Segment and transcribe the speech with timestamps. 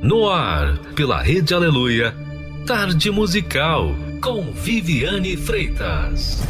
[0.00, 2.14] No ar, pela Rede Aleluia,
[2.66, 6.42] Tarde Musical, com Viviane Freitas.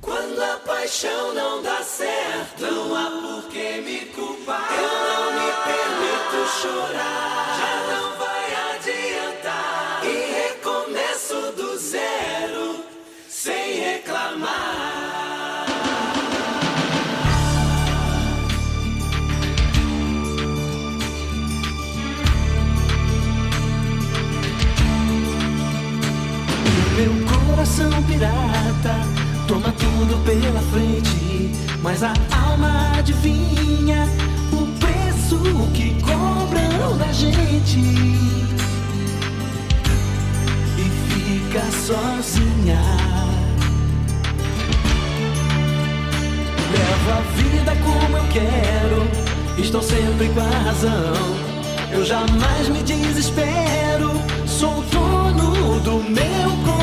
[0.00, 4.68] Quando a paixão não dá certo, não há por que me culpar.
[4.72, 7.37] Eu não me permito chorar.
[27.68, 28.94] Coração pirata
[29.46, 31.50] toma tudo pela frente,
[31.82, 32.14] mas a
[32.48, 34.08] alma adivinha
[34.52, 35.38] o preço
[35.74, 37.78] que cobram da gente
[40.78, 42.80] e fica sozinha.
[46.72, 51.48] Levo a vida como eu quero, estou sempre com a razão.
[51.92, 54.12] Eu jamais me desespero,
[54.46, 56.77] sou dono do meu coração.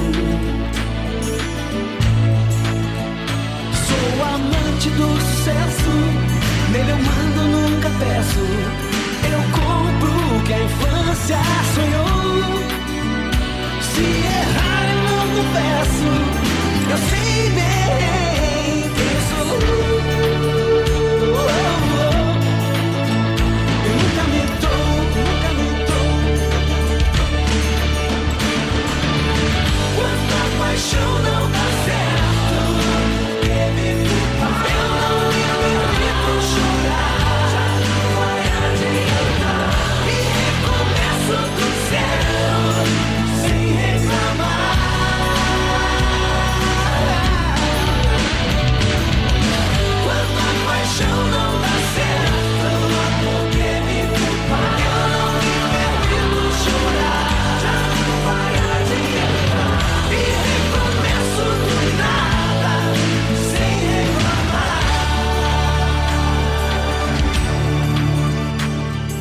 [3.86, 5.94] Sou amante do sucesso,
[6.72, 8.46] nele eu mando, nunca peço.
[9.30, 11.40] Eu compro o que a infância
[11.76, 12.44] sonhou.
[13.82, 16.10] Se errar, eu não confesso.
[16.90, 18.21] Eu sei bem
[19.62, 19.91] quem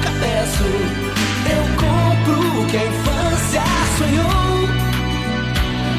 [0.00, 0.64] nunca peço.
[1.52, 3.62] Eu compro o que a infância
[3.98, 4.68] sonhou.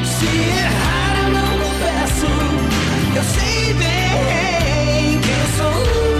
[0.04, 2.26] Se errar, eu não confesso.
[3.16, 6.11] Eu sei bem quem sou.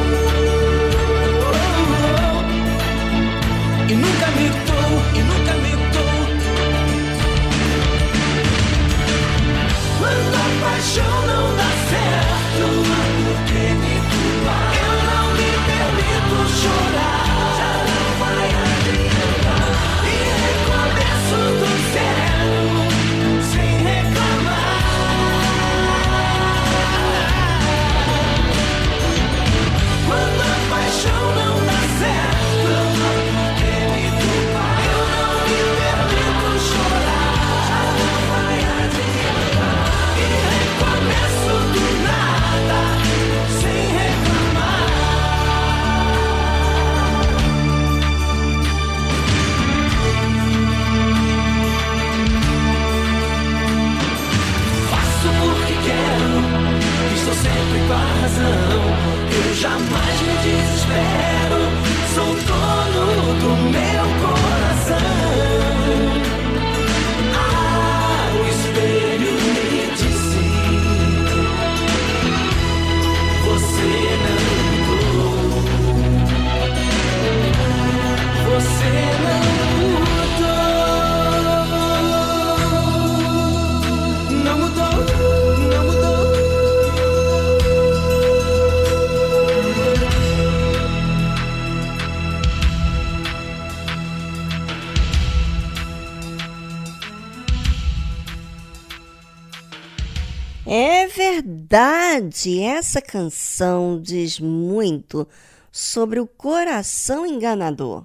[102.83, 105.29] Essa canção diz muito
[105.71, 108.05] sobre o coração enganador.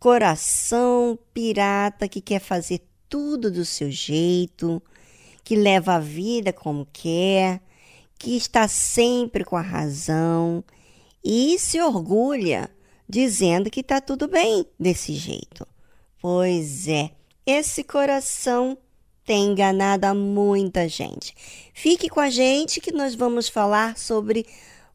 [0.00, 4.82] Coração pirata que quer fazer tudo do seu jeito,
[5.44, 7.60] que leva a vida como quer,
[8.18, 10.64] que está sempre com a razão
[11.22, 12.68] e se orgulha
[13.08, 15.64] dizendo que está tudo bem desse jeito.
[16.20, 17.12] Pois é,
[17.46, 18.76] esse coração
[19.24, 21.32] tem enganado a muita gente.
[21.80, 24.44] Fique com a gente que nós vamos falar sobre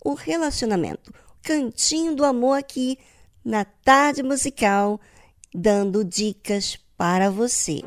[0.04, 1.12] o relacionamento.
[1.42, 3.00] Cantinho do Amor aqui
[3.44, 5.02] na tarde musical,
[5.52, 7.82] dando dicas para você.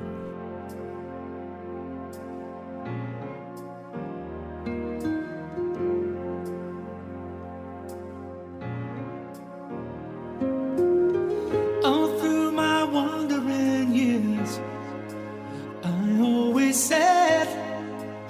[16.70, 17.67] said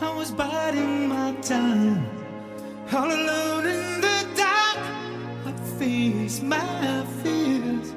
[0.09, 2.07] I was biding my time,
[2.93, 4.79] all alone in the dark.
[5.45, 7.93] I faced my fears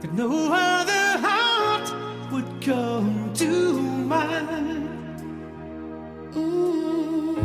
[0.00, 1.88] that no other heart
[2.32, 3.80] would come to
[4.12, 4.88] mine.
[6.34, 7.36] Mm,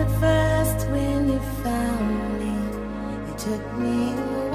[0.00, 2.52] at first, when you found me,
[3.26, 4.49] you took me away.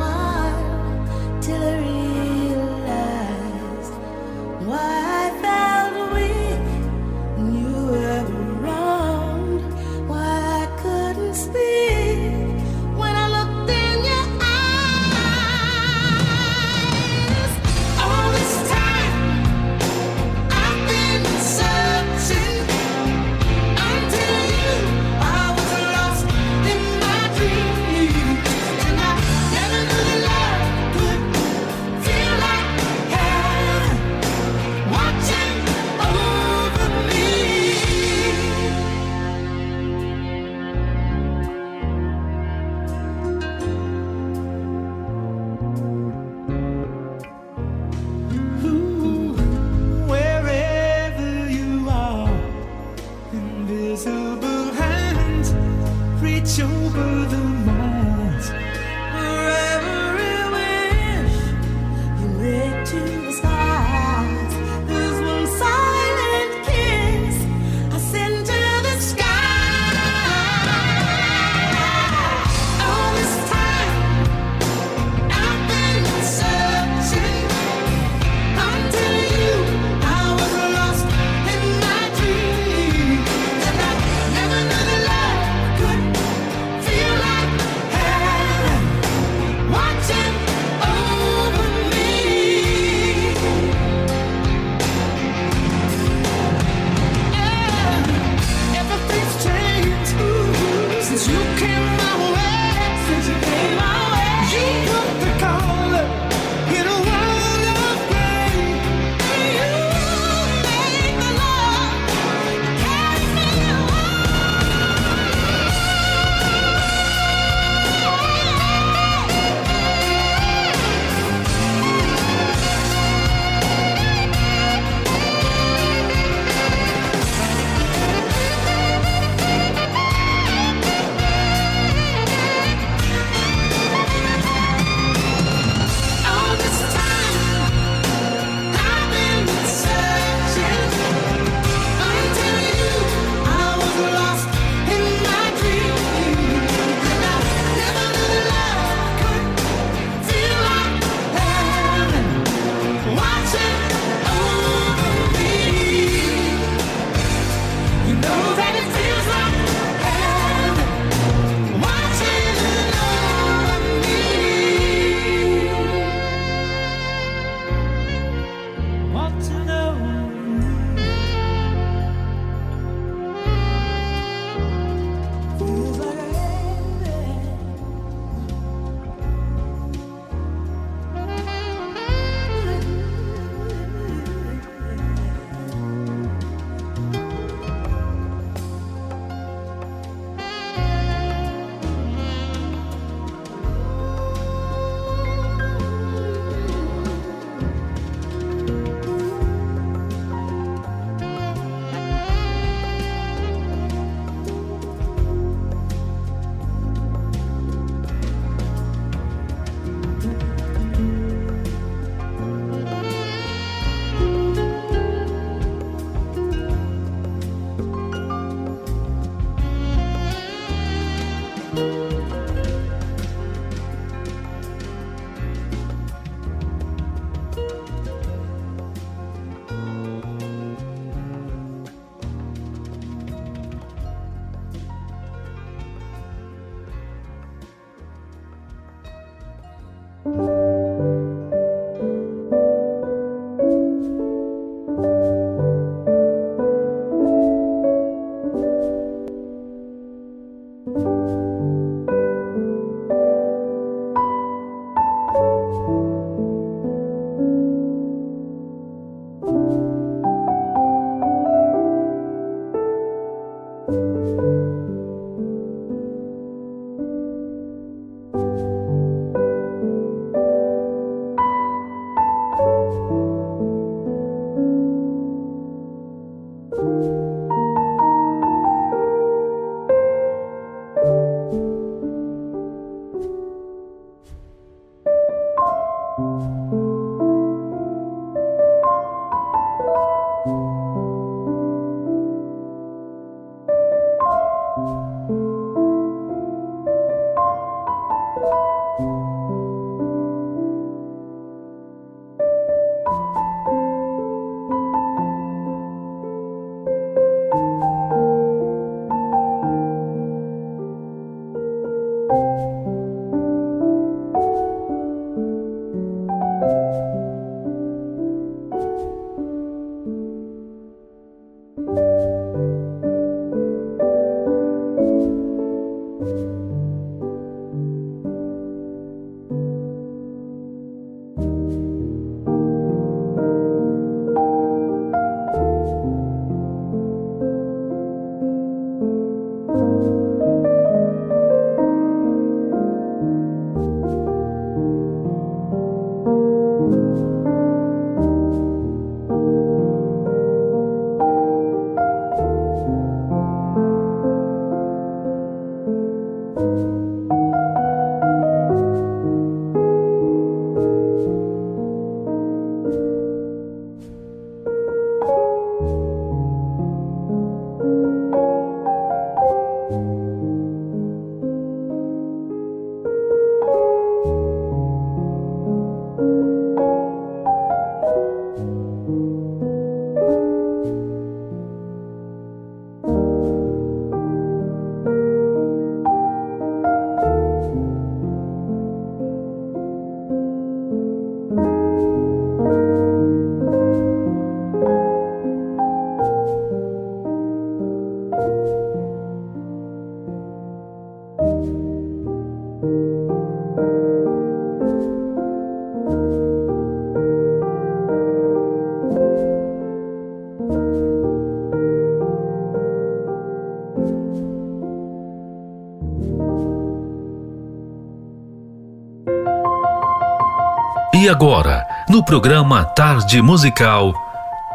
[421.35, 424.13] Agora, no programa Tarde Musical,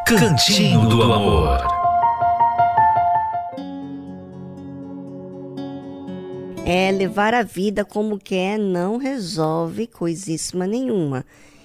[0.07, 1.59] Cantinho do Amor.
[6.67, 11.25] É, levar a vida como quer não resolve coisíssima nenhuma.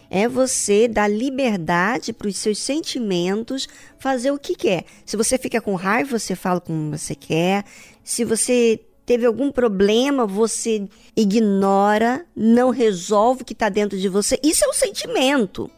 [0.10, 3.68] É você dar liberdade para os seus sentimentos
[4.00, 4.86] fazer o que quer.
[5.06, 7.66] Se você fica com raiva, você fala como você quer.
[8.02, 14.40] Se você teve algum problema, você ignora, não resolve o que está dentro de você.
[14.44, 15.70] Isso é um sentimento.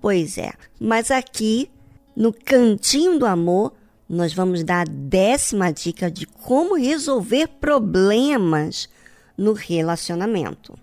[0.00, 0.52] Pois é.
[0.78, 1.70] Mas aqui,
[2.14, 3.72] no cantinho do amor,
[4.08, 8.88] nós vamos dar a décima dica de como resolver problemas
[9.38, 10.78] no relacionamento.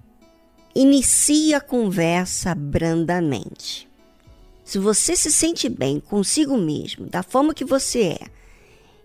[0.73, 3.87] Inicie a conversa brandamente.
[4.63, 8.27] Se você se sente bem consigo mesmo, da forma que você é,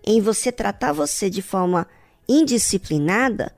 [0.05, 1.87] em você tratar você de forma
[2.27, 3.53] indisciplinada,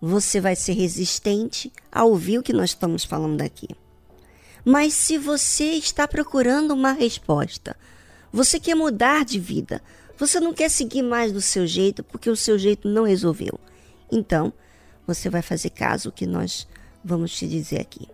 [0.00, 3.68] você vai ser resistente a ouvir o que nós estamos falando aqui.
[4.64, 7.76] Mas se você está procurando uma resposta,
[8.32, 9.82] você quer mudar de vida,
[10.18, 13.58] você não quer seguir mais do seu jeito porque o seu jeito não resolveu.
[14.10, 14.52] Então,
[15.06, 16.66] você vai fazer caso o que nós
[17.04, 18.08] vamos te dizer aqui.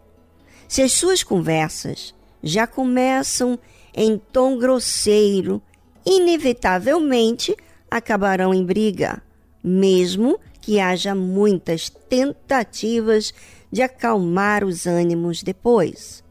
[0.67, 3.59] Se as suas conversas já começam
[3.95, 5.63] em tom grosseiro,
[6.05, 7.57] inevitavelmente
[7.91, 9.23] acabarão em briga
[9.69, 13.33] mesmo que haja muitas tentativas
[13.71, 16.25] de acalmar os ânimos depois.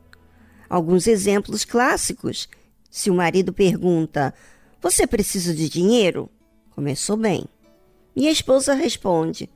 [0.67, 2.49] Alguns exemplos clássicos.
[2.89, 4.33] Se o marido pergunta:
[4.81, 6.29] Você precisa de dinheiro?
[6.71, 7.45] Começou bem.
[8.15, 9.49] E a esposa responde: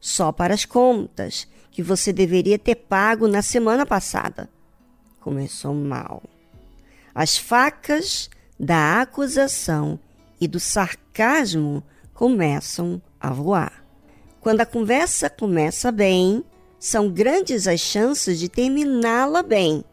[0.00, 4.48] Só para as contas que você deveria ter pago na semana passada.
[5.20, 6.22] Começou mal.
[7.14, 9.98] As facas da acusação
[10.40, 11.82] e do sarcasmo
[12.14, 13.84] começam a voar.
[14.40, 16.44] Quando a conversa começa bem,
[16.78, 19.84] são grandes as chances de terminá-la bem.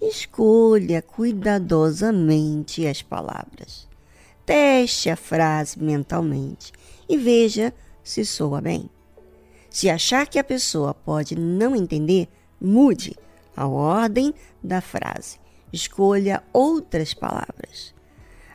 [0.00, 3.88] Escolha cuidadosamente as palavras.
[4.44, 6.72] Teste a frase mentalmente
[7.08, 7.72] e veja
[8.02, 8.90] se soa bem.
[9.68, 12.28] Se achar que a pessoa pode não entender,
[12.60, 13.14] mude
[13.56, 15.38] a ordem da frase.
[15.72, 17.94] Escolha outras palavras.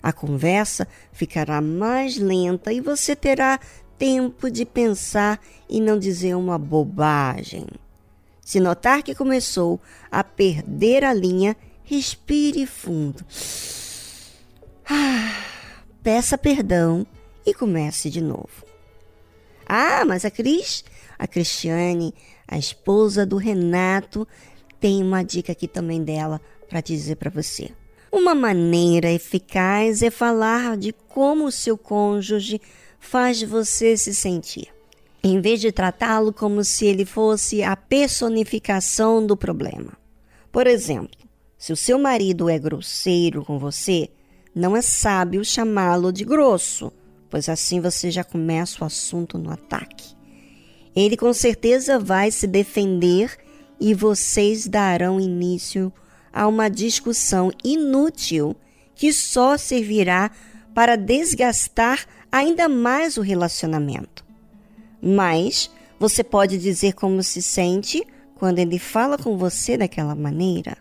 [0.04, 3.60] A conversa ficará mais lenta e você terá
[3.98, 7.66] tempo de pensar e não dizer uma bobagem.
[8.42, 9.80] Se notar que começou
[10.12, 13.26] a perder a linha, respire fundo.
[14.88, 15.44] Ah,
[16.04, 17.08] peça perdão
[17.46, 18.66] e comece de novo.
[19.66, 20.84] Ah, mas a Cris,
[21.18, 22.14] a Cristiane,
[22.48, 24.28] a esposa do Renato,
[24.80, 27.72] tem uma dica aqui também dela para dizer para você.
[28.12, 32.62] Uma maneira eficaz é falar de como o seu cônjuge
[33.06, 34.68] faz você se sentir,
[35.24, 39.94] em vez de tratá-lo como se ele fosse a personificação do problema.
[40.52, 41.18] Por exemplo,
[41.58, 44.10] se o seu marido é grosseiro com você,
[44.54, 46.92] não é sábio chamá-lo de grosso,
[47.30, 50.16] pois assim você já começa o assunto no ataque.
[50.96, 53.38] Ele com certeza vai se defender
[53.80, 55.92] e vocês darão início
[56.34, 58.56] a uma discussão inútil
[58.96, 60.32] que só servirá
[60.74, 64.26] para desgastar ainda mais o relacionamento.
[65.02, 68.06] Mas você pode dizer como se sente
[68.38, 70.76] quando ele fala com você daquela maneira?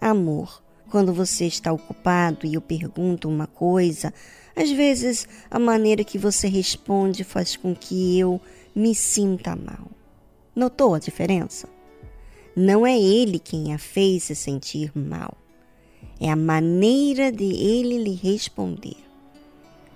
[0.00, 4.14] Amor, quando você está ocupado e eu pergunto uma coisa,
[4.56, 8.40] às vezes a maneira que você responde faz com que eu
[8.74, 9.90] me sinta mal.
[10.56, 11.68] Notou a diferença?
[12.56, 15.36] Não é ele quem a fez se sentir mal.
[16.18, 19.07] É a maneira de ele lhe responder.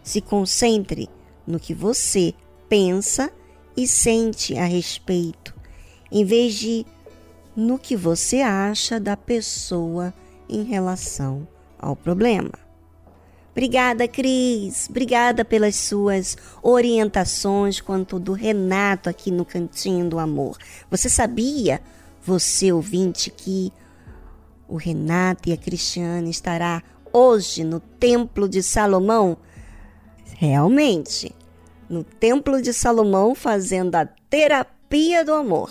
[0.02, 1.08] Se concentre
[1.46, 2.34] no que você
[2.68, 3.32] pensa
[3.76, 5.54] e sente a respeito,
[6.10, 6.86] em vez de
[7.54, 10.12] no que você acha da pessoa
[10.48, 11.46] em relação
[11.78, 12.52] ao problema.
[13.52, 14.88] Obrigada, Cris.
[14.88, 20.56] Obrigada pelas suas orientações quanto do Renato aqui no Cantinho do Amor.
[20.90, 21.80] Você sabia
[22.22, 23.70] você ouvinte que
[24.66, 29.36] o Renato e a Cristiane estará hoje no Templo de Salomão?
[30.42, 31.32] Realmente,
[31.88, 35.70] no Templo de Salomão fazendo a terapia do amor.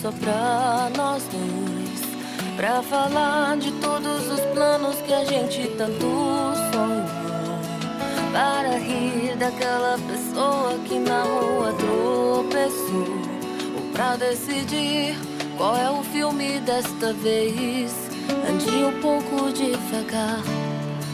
[0.00, 2.16] Só pra nós dois?
[2.56, 6.06] Pra falar de todos os planos que a gente tanto
[6.72, 7.26] sonhou.
[8.32, 13.08] Para rir daquela pessoa que na rua tropeçou.
[13.76, 15.16] Ou pra decidir
[15.56, 17.92] qual é o filme desta vez.
[18.48, 20.42] Ande um pouco devagar.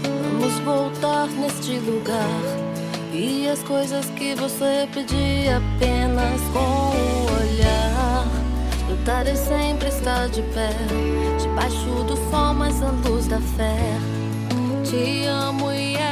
[0.03, 2.73] Vamos voltar neste lugar
[3.12, 8.12] e as coisas que você pedia apenas com o olhar.
[9.03, 10.71] Lutar e sempre estar de pé,
[11.41, 13.99] debaixo do sol, mas a luz da fé.
[14.85, 16.12] Te amo e é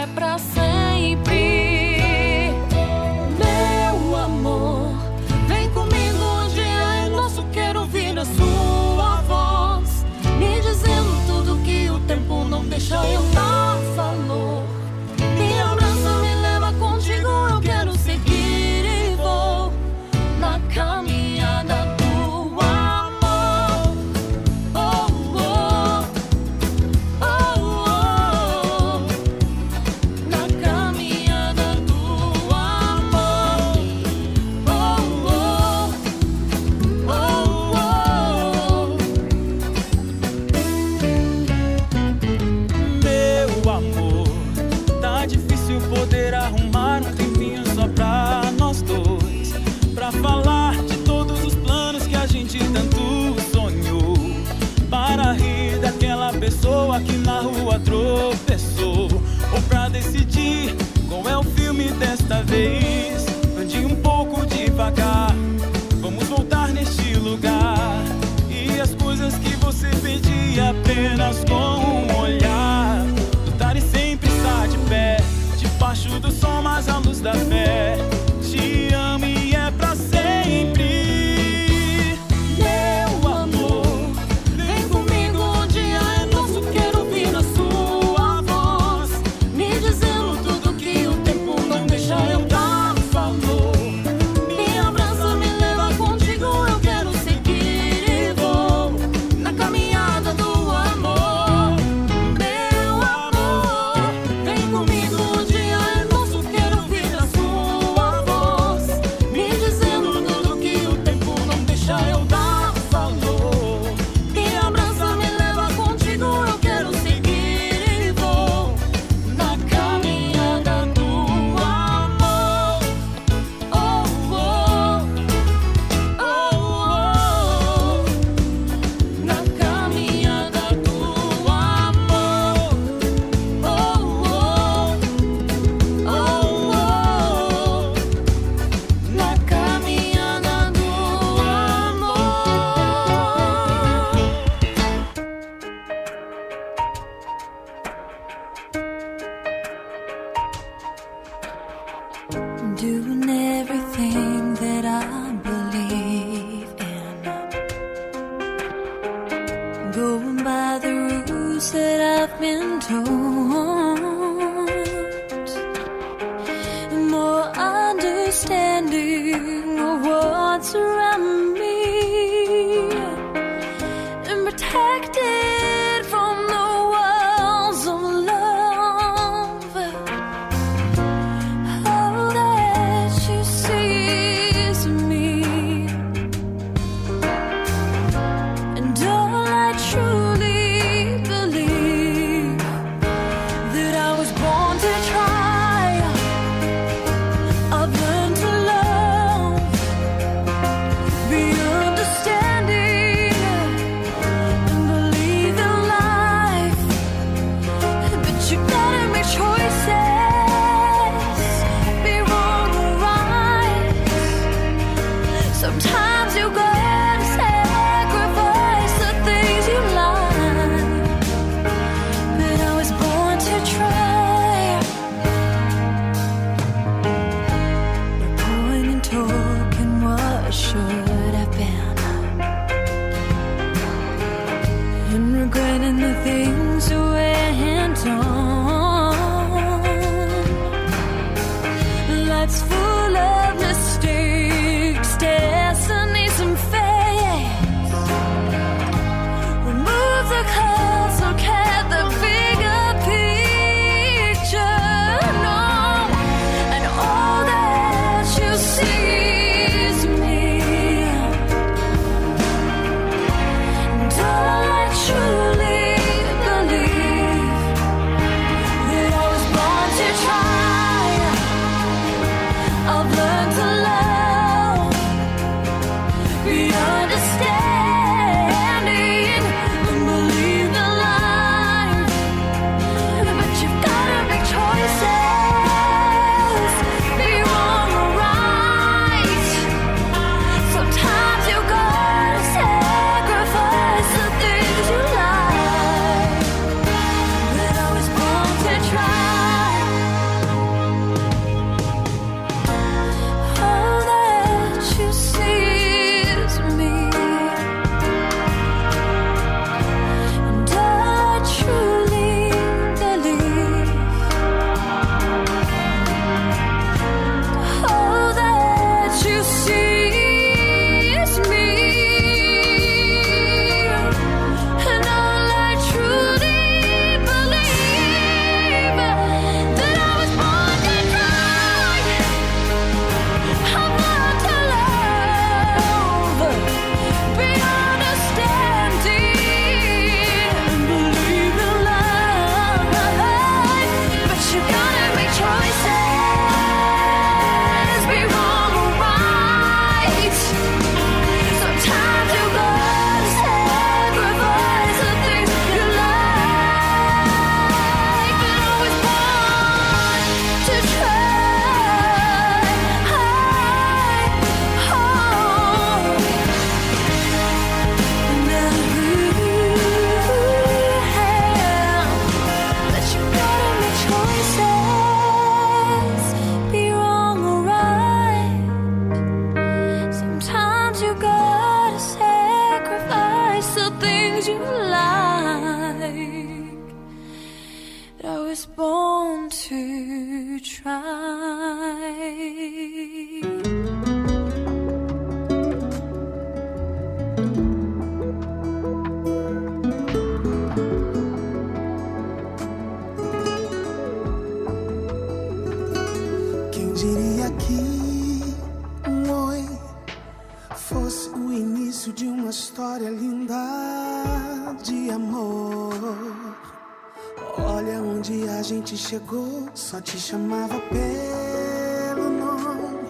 [420.00, 423.08] te chamava pelo nome.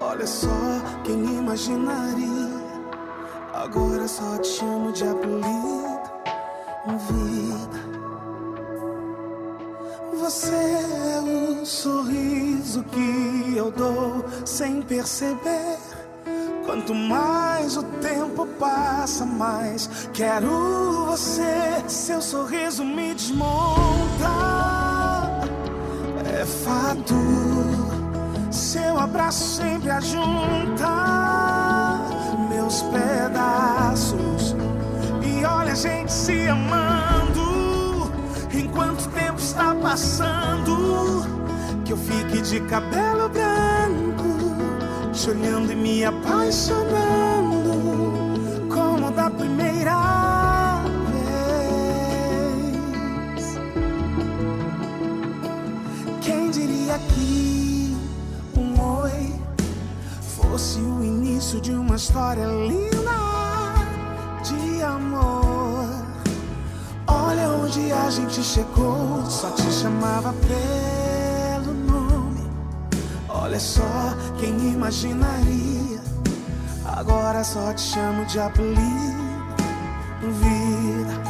[0.00, 0.48] Olha só
[1.04, 2.48] quem imaginaria.
[3.52, 6.00] Agora só te chamo de apelido,
[7.08, 7.88] vida.
[10.14, 15.78] Você é o sorriso que eu dou sem perceber.
[16.64, 21.82] Quanto mais o tempo passa, mais quero você.
[21.88, 24.57] Seu sorriso me desmonta.
[26.48, 27.14] Fato.
[28.50, 30.88] Seu abraço sempre ajunta
[32.50, 34.56] meus pedaços.
[35.22, 38.10] E olha a gente se amando.
[38.52, 41.26] Enquanto o tempo está passando,
[41.84, 44.28] que eu fique de cabelo branco
[45.12, 47.47] te olhando e me apaixonando
[60.58, 62.98] fosse o início de uma história linda
[64.42, 65.86] de amor?
[67.06, 72.42] Olha onde a gente chegou, só te chamava pelo nome.
[73.28, 76.00] Olha só quem imaginaria.
[76.84, 79.22] Agora só te chamo de apelido,
[80.40, 81.22] vida.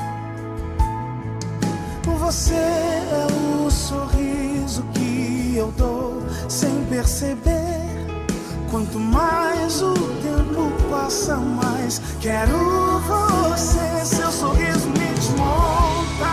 [2.19, 3.27] Você é
[3.63, 7.58] o sorriso que eu dou sem perceber.
[8.71, 14.05] Quanto mais o tempo passa, mais quero você.
[14.05, 16.27] Seu sorriso me desmonta,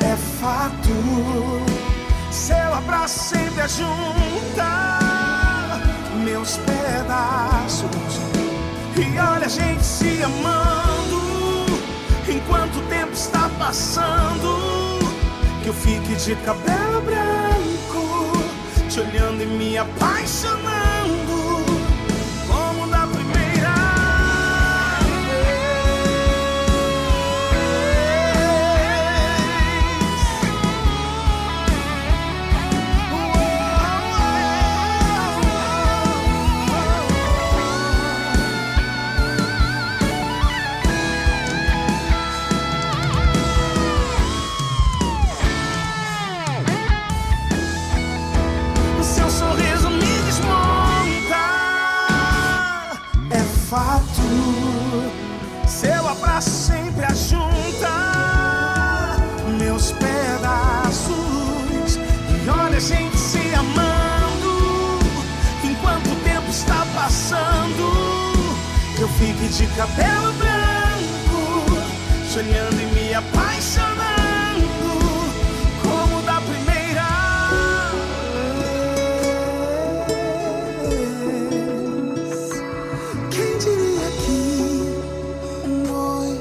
[0.00, 0.88] é fato.
[2.30, 4.98] Seu abraço sempre ajunta
[6.24, 7.90] meus pedaços.
[8.96, 11.66] E olha a gente se amando,
[12.26, 14.58] enquanto o tempo está passando.
[15.62, 16.79] Que eu fique de cabelo
[18.90, 20.79] te olhando e me apaixonando.
[69.20, 71.66] Fique de cabelo branco,
[72.32, 74.00] te olhando e me apaixonando.
[75.82, 77.04] Como da primeira
[81.28, 82.50] vez.
[83.30, 84.38] Quem diria que
[85.68, 86.32] um oi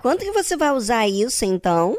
[0.00, 1.96] Quando que você vai usar isso, então?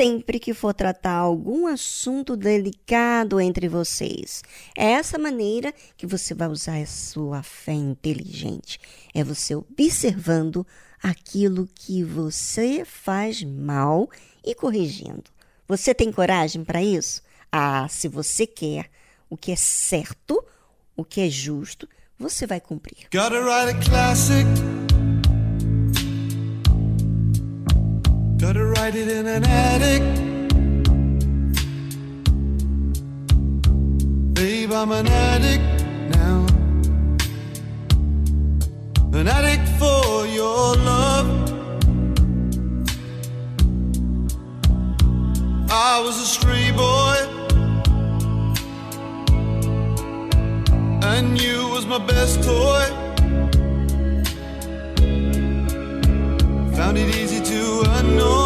[0.00, 4.42] Sempre que for tratar algum assunto delicado entre vocês.
[4.74, 8.80] É essa maneira que você vai usar a sua fé inteligente.
[9.12, 10.66] É você observando
[11.02, 14.08] aquilo que você faz mal
[14.42, 15.24] e corrigindo.
[15.68, 17.22] Você tem coragem para isso?
[17.52, 18.90] Ah, se você quer
[19.28, 20.42] o que é certo,
[20.96, 21.86] o que é justo,
[22.18, 23.06] você vai cumprir.
[23.12, 24.79] Gotta write a classic.
[28.40, 30.00] Gotta write it in an attic.
[34.32, 35.84] Babe, I'm an addict
[36.16, 36.46] now.
[39.12, 41.26] An addict for your love.
[45.70, 47.16] I was a stray boy.
[51.02, 52.86] And you was my best toy.
[56.74, 57.39] Found it easy
[57.88, 58.39] unknown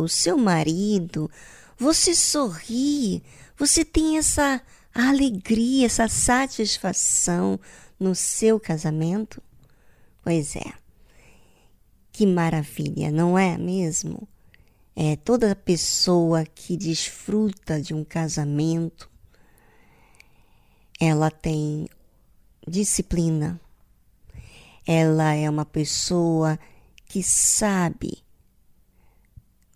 [0.00, 1.30] o seu marido,
[1.76, 3.22] você sorri,
[3.56, 4.60] você tem essa
[4.94, 7.58] alegria, essa satisfação
[7.98, 9.42] no seu casamento?
[10.22, 10.72] Pois é.
[12.12, 14.28] Que maravilha, não é mesmo?
[14.96, 19.08] É toda pessoa que desfruta de um casamento,
[20.98, 21.88] ela tem
[22.66, 23.60] disciplina,
[24.84, 26.58] ela é uma pessoa
[27.06, 28.24] que sabe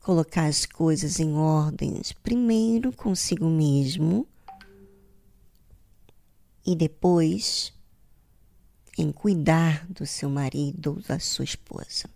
[0.03, 4.27] colocar as coisas em ordens, primeiro consigo mesmo
[6.67, 7.73] e depois
[8.99, 12.11] em cuidar do seu marido ou da sua esposa.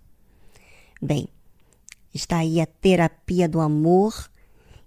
[1.00, 1.28] Bem,
[2.12, 4.30] está aí a terapia do amor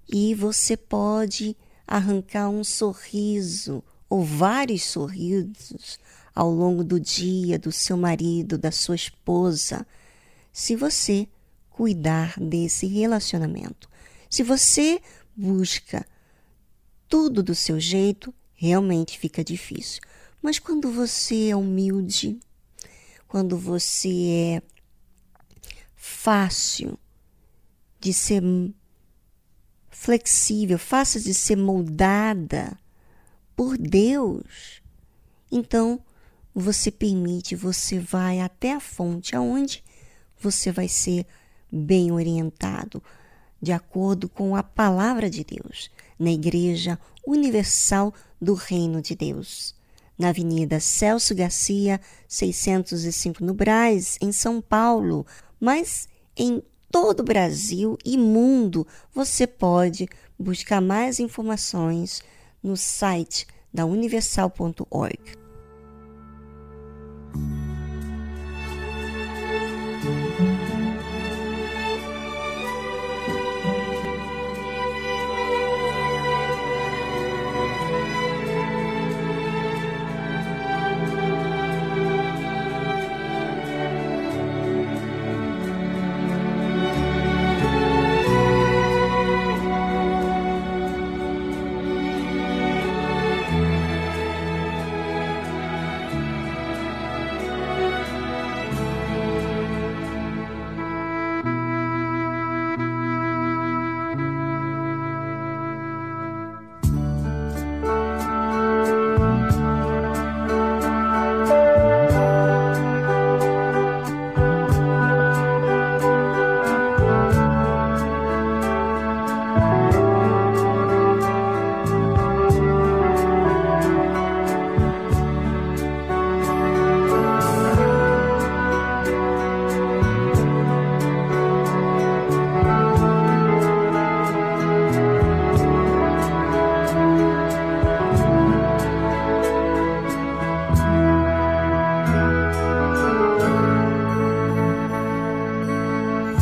[0.07, 1.55] e você pode
[1.87, 5.99] arrancar um sorriso ou vários sorrisos
[6.35, 9.85] ao longo do dia do seu marido, da sua esposa,
[10.51, 11.27] se você
[11.79, 13.89] cuidar desse relacionamento.
[14.29, 15.01] Se você
[15.33, 16.05] busca
[17.07, 20.01] tudo do seu jeito, realmente fica difícil.
[20.41, 22.37] Mas quando você é humilde,
[23.29, 24.09] quando você
[24.59, 24.61] é
[25.95, 26.99] fácil
[27.97, 28.43] de ser
[29.89, 32.77] flexível, fácil de ser moldada
[33.55, 34.81] por Deus,
[35.49, 36.03] então
[36.53, 39.81] você permite, você vai até a fonte, aonde
[40.37, 41.25] você vai ser
[41.71, 43.01] bem orientado,
[43.61, 49.75] de acordo com a palavra de Deus, na Igreja Universal do Reino de Deus,
[50.17, 55.25] na Avenida Celso Garcia, 605 no Brás, em São Paulo,
[55.59, 60.07] mas em todo o Brasil e mundo você pode
[60.37, 62.21] buscar mais informações
[62.63, 65.19] no site da universal.org.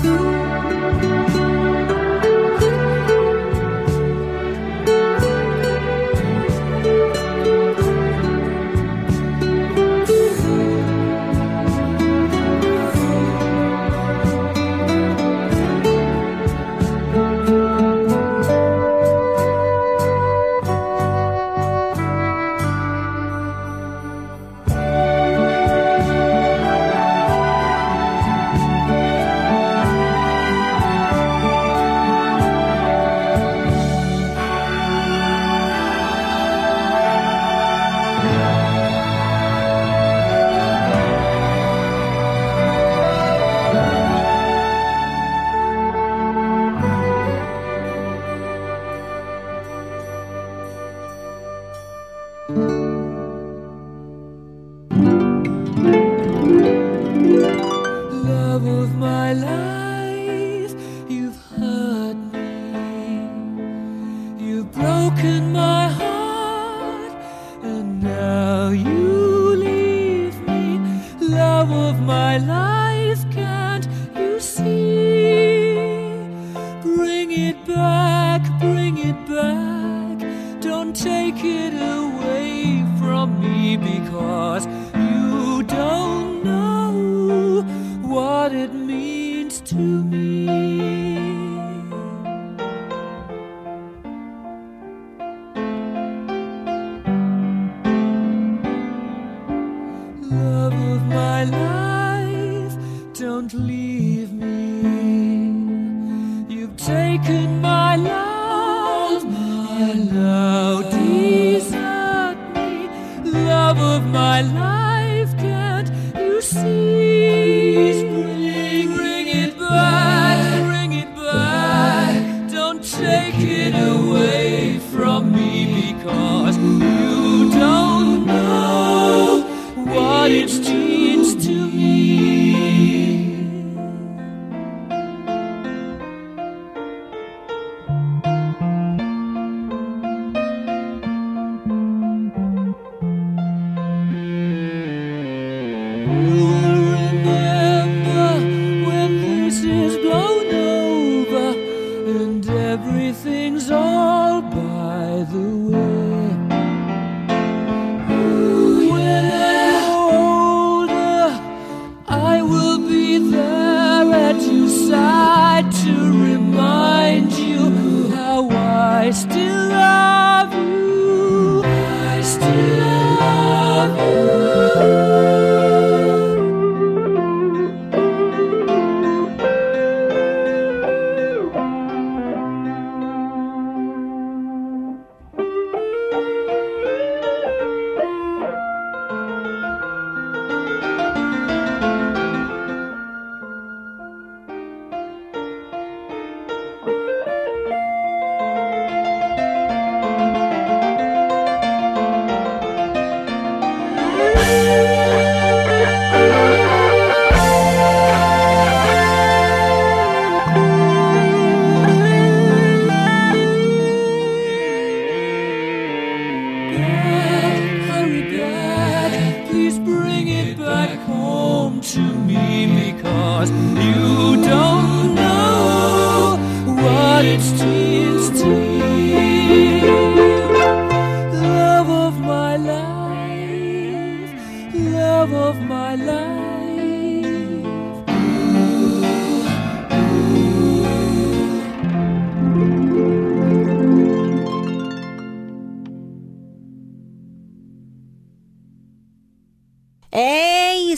[0.04, 0.27] you.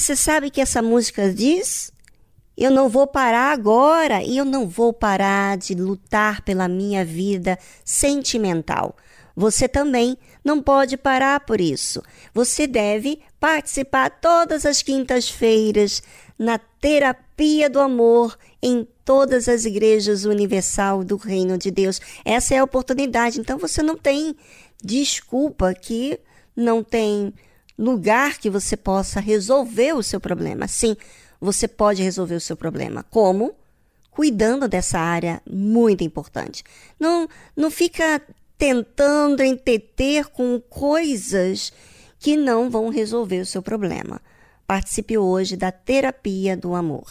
[0.10, 1.91] Você sabe que essa música diz?
[2.57, 7.60] Eu não vou parar agora e eu não vou parar de lutar pela minha vida
[7.86, 8.97] sentimental.
[9.36, 12.01] Você também não pode parar por isso.
[12.34, 16.01] Você deve participar todas as quintas-feiras
[16.39, 22.01] na terapia do amor em todas as igrejas universal do Reino de Deus.
[22.26, 23.39] Essa é a oportunidade.
[23.39, 24.36] Então você não tem
[24.84, 26.20] desculpa que
[26.55, 27.32] não tem
[27.80, 30.68] lugar que você possa resolver o seu problema.
[30.68, 30.98] Sim,
[31.40, 33.04] você pode resolver o seu problema.
[33.10, 33.56] Como?
[34.12, 36.64] Cuidando dessa área muito importante.
[37.00, 38.22] Não, não fica
[38.58, 41.72] tentando entreter com coisas
[42.20, 44.22] que não vão resolver o seu problema.
[44.68, 47.10] Participe hoje da terapia do amor.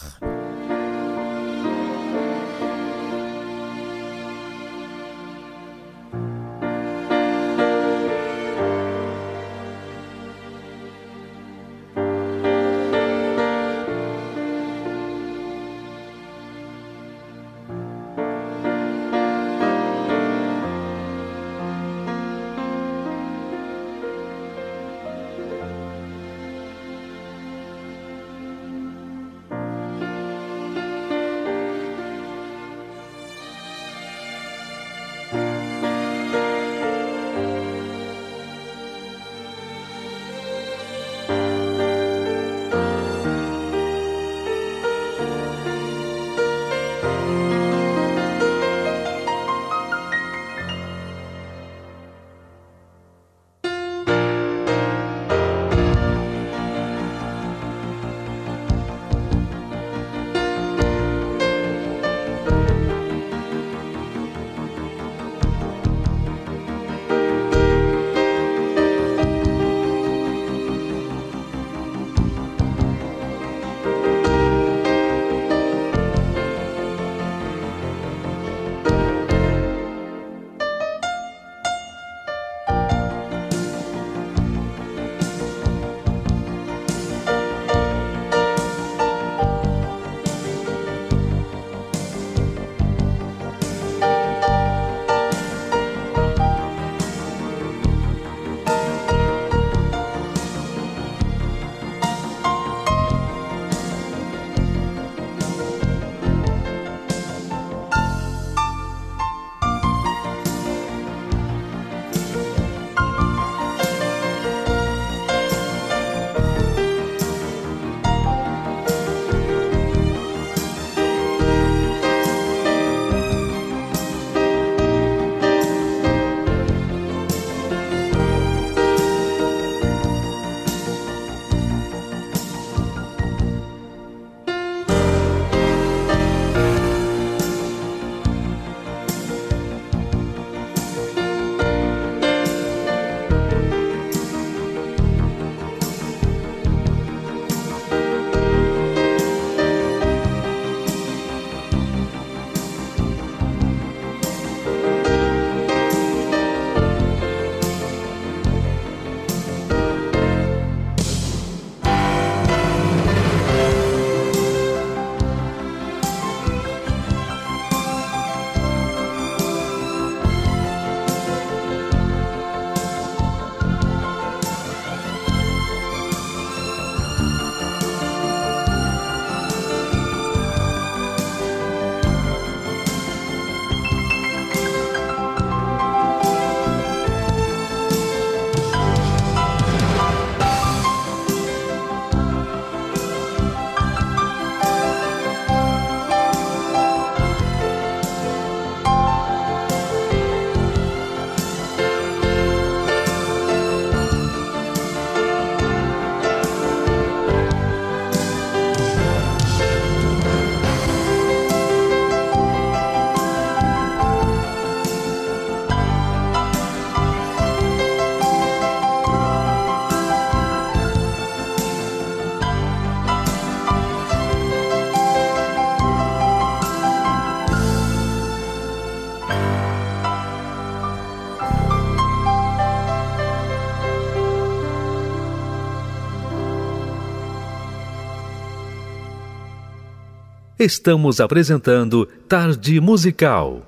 [240.69, 243.63] Estamos apresentando Tarde Musical.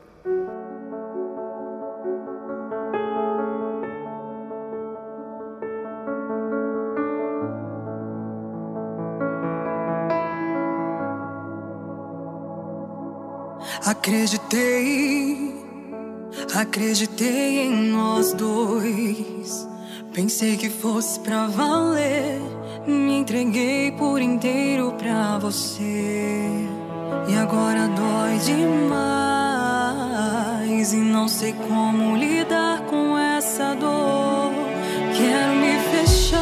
[13.84, 15.56] Acreditei,
[16.54, 19.68] acreditei em nós dois.
[20.14, 22.40] Pensei que fosse pra valer.
[22.86, 26.81] Me entreguei por inteiro pra você.
[27.32, 28.92] E agora dói demais.
[30.92, 34.52] E não sei como lidar com essa dor.
[35.16, 36.42] Quero me fechar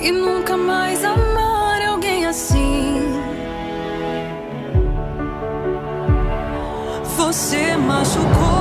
[0.00, 3.02] e nunca mais amar alguém assim.
[7.16, 8.51] Você machucou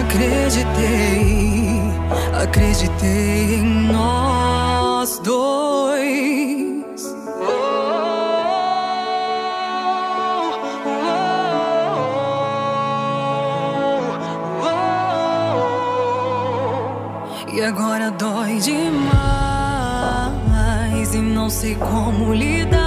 [0.00, 1.80] Acreditei,
[2.42, 6.04] acreditei em nós dois.
[17.52, 19.14] E agora dói demais
[21.14, 22.83] e não sei como lidar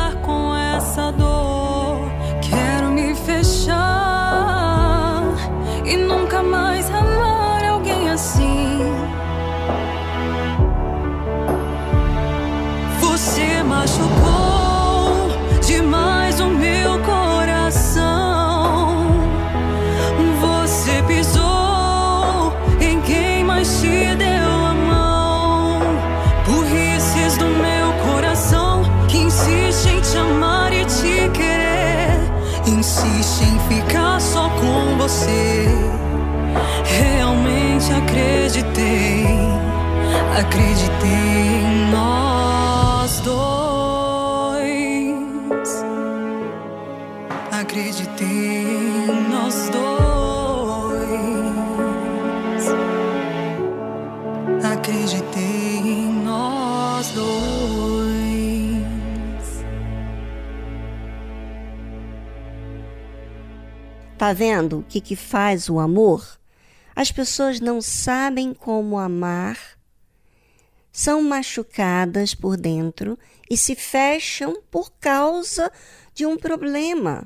[35.07, 35.65] você.
[36.83, 39.25] Realmente acreditei,
[40.37, 41.76] acreditei
[64.27, 66.37] Tá vendo o que, que faz o amor?
[66.93, 69.57] As pessoas não sabem como amar,
[70.91, 73.17] são machucadas por dentro
[73.49, 75.71] e se fecham por causa
[76.13, 77.25] de um problema.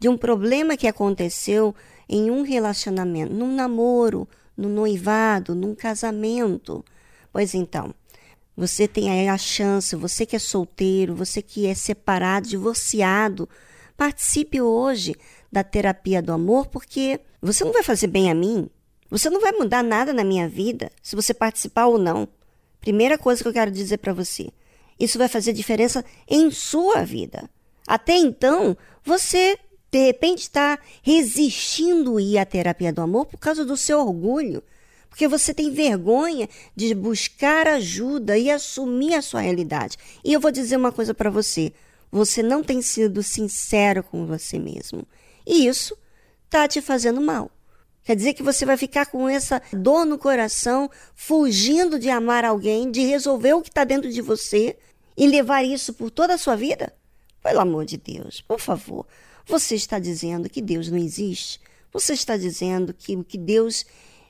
[0.00, 1.76] De um problema que aconteceu
[2.08, 6.84] em um relacionamento, num namoro, no noivado, num casamento.
[7.32, 7.94] Pois então,
[8.56, 13.48] você tem aí a chance, você que é solteiro, você que é separado, divorciado,
[13.96, 15.14] participe hoje
[15.52, 18.70] da terapia do amor, porque você não vai fazer bem a mim,
[19.10, 22.26] você não vai mudar nada na minha vida se você participar ou não.
[22.80, 24.48] Primeira coisa que eu quero dizer para você,
[24.98, 27.50] isso vai fazer diferença em sua vida.
[27.86, 29.58] Até então, você
[29.90, 34.62] de repente está resistindo ir à terapia do amor por causa do seu orgulho,
[35.10, 39.98] porque você tem vergonha de buscar ajuda e assumir a sua realidade.
[40.24, 41.74] E eu vou dizer uma coisa para você:
[42.10, 45.06] você não tem sido sincero com você mesmo.
[45.46, 45.96] E isso
[46.44, 47.50] está te fazendo mal.
[48.04, 52.90] Quer dizer que você vai ficar com essa dor no coração, fugindo de amar alguém,
[52.90, 54.76] de resolver o que está dentro de você
[55.16, 56.92] e levar isso por toda a sua vida?
[57.42, 59.06] Pelo amor de Deus, por favor.
[59.46, 61.60] Você está dizendo que Deus não existe?
[61.92, 63.84] Você está dizendo que o que Deus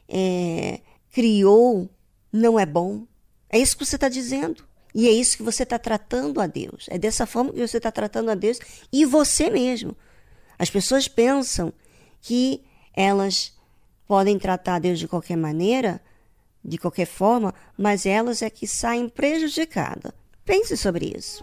[0.08, 1.88] é, criou
[2.30, 3.06] não é bom?
[3.48, 4.64] É isso que você está dizendo.
[4.94, 6.86] E é isso que você está tratando a Deus.
[6.90, 8.58] É dessa forma que você está tratando a Deus
[8.92, 9.96] e você mesmo.
[10.62, 11.72] As pessoas pensam
[12.20, 12.62] que
[12.94, 13.52] elas
[14.06, 16.00] podem tratar Deus de qualquer maneira,
[16.64, 20.12] de qualquer forma, mas elas é que saem prejudicadas.
[20.44, 21.42] Pense sobre isso.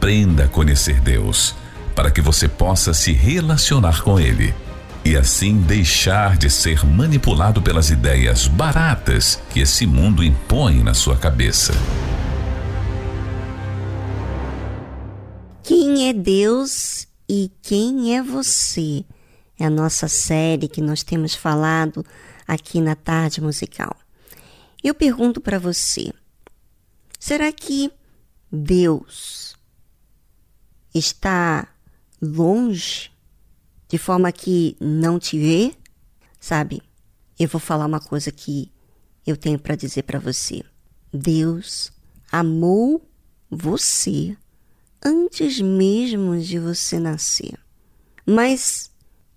[0.00, 1.54] Aprenda a conhecer Deus,
[1.94, 4.54] para que você possa se relacionar com Ele
[5.04, 11.18] e assim deixar de ser manipulado pelas ideias baratas que esse mundo impõe na sua
[11.18, 11.74] cabeça.
[15.62, 19.04] Quem é Deus e quem é você?
[19.58, 22.02] É a nossa série que nós temos falado
[22.48, 23.94] aqui na tarde musical.
[24.82, 26.10] Eu pergunto para você:
[27.18, 27.92] será que
[28.50, 29.49] Deus
[30.94, 31.68] está
[32.20, 33.10] longe
[33.88, 35.74] de forma que não te vê?
[36.38, 36.82] Sabe?
[37.38, 38.70] Eu vou falar uma coisa que
[39.26, 40.62] eu tenho para dizer para você.
[41.12, 41.92] Deus
[42.30, 43.04] amou
[43.50, 44.36] você
[45.04, 47.58] antes mesmo de você nascer.
[48.24, 48.90] Mas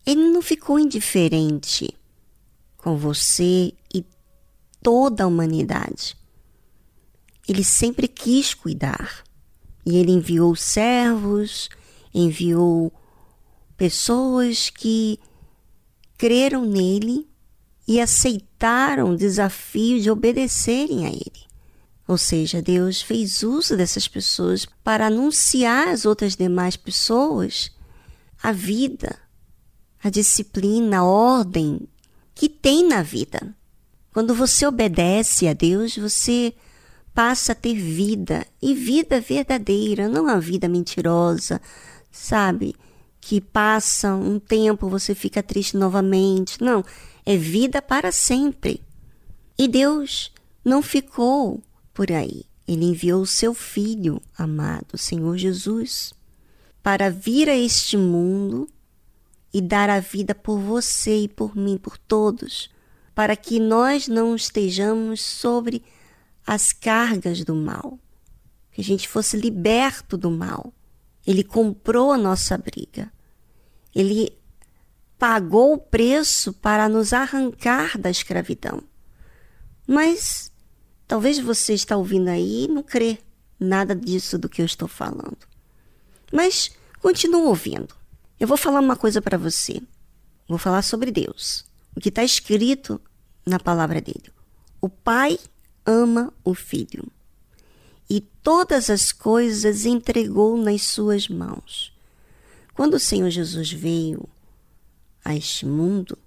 [0.06, 1.90] ele não ficou indiferente
[2.78, 4.06] com você e
[4.82, 6.18] toda a humanidade.
[7.48, 9.24] Ele sempre quis cuidar.
[9.86, 11.70] E ele enviou servos,
[12.14, 12.92] enviou
[13.76, 15.20] pessoas que
[16.18, 17.28] creram nele
[17.88, 21.44] e aceitaram o desafio de obedecerem a ele.
[22.08, 27.72] Ou seja, Deus fez uso dessas pessoas para anunciar às outras demais pessoas
[28.42, 29.18] a vida,
[30.04, 31.88] a disciplina, a ordem
[32.36, 33.56] que tem na vida.
[34.12, 36.54] Quando você obedece a Deus, você
[37.14, 41.62] passa a ter vida e vida verdadeira, não a vida mentirosa,
[42.12, 42.76] sabe?
[43.22, 46.62] Que passa um tempo, você fica triste novamente.
[46.62, 46.84] Não,
[47.26, 48.82] é vida para sempre.
[49.58, 50.32] E Deus
[50.66, 51.62] não ficou
[51.94, 52.46] por aí.
[52.68, 56.14] Ele enviou o seu Filho amado, Senhor Jesus,
[56.82, 58.68] para vir a este mundo
[59.54, 62.70] e dar a vida por você e por mim, por todos,
[63.14, 65.84] para que nós não estejamos sobre
[66.46, 68.00] as cargas do mal,
[68.72, 70.74] que a gente fosse liberto do mal.
[71.26, 73.12] Ele comprou a nossa briga.
[73.96, 74.36] Ele
[75.18, 78.84] pagou o preço para nos arrancar da escravidão.
[79.88, 80.52] Mas
[81.08, 83.20] talvez você está ouvindo aí e não crê
[83.60, 85.38] nada disso do que eu estou falando.
[86.32, 87.96] Mas continue ouvindo.
[88.40, 89.82] Eu vou falar uma coisa para você.
[90.48, 91.64] Vou falar sobre Deus.
[91.96, 93.00] O que está escrito
[93.46, 94.32] na palavra dele.
[94.82, 95.38] O Pai
[95.86, 97.12] ama o Filho
[98.10, 101.92] e todas as coisas entregou nas suas mãos.
[102.74, 104.28] Quando o Senhor Jesus veio
[105.24, 106.18] a este mundo,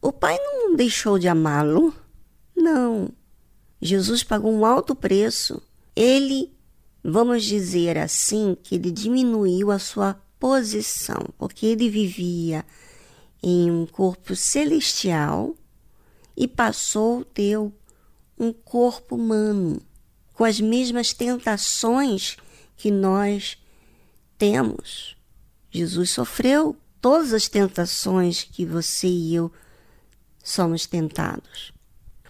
[0.00, 1.94] o Pai não deixou de amá-lo.
[2.56, 3.10] Não.
[3.80, 5.62] Jesus pagou um alto preço.
[5.94, 6.52] Ele,
[7.02, 12.64] vamos dizer assim, que ele diminuiu a sua posição, porque ele vivia
[13.42, 15.54] em um corpo celestial
[16.36, 17.58] e passou a ter
[18.38, 19.80] um corpo humano,
[20.32, 22.36] com as mesmas tentações
[22.76, 23.56] que nós
[24.36, 25.16] temos.
[25.70, 29.50] Jesus sofreu todas as tentações que você e eu
[30.42, 31.72] somos tentados.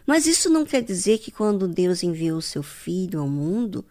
[0.06, 3.84] Mas isso não quer dizer que quando Deus enviou seu filho ao mundo,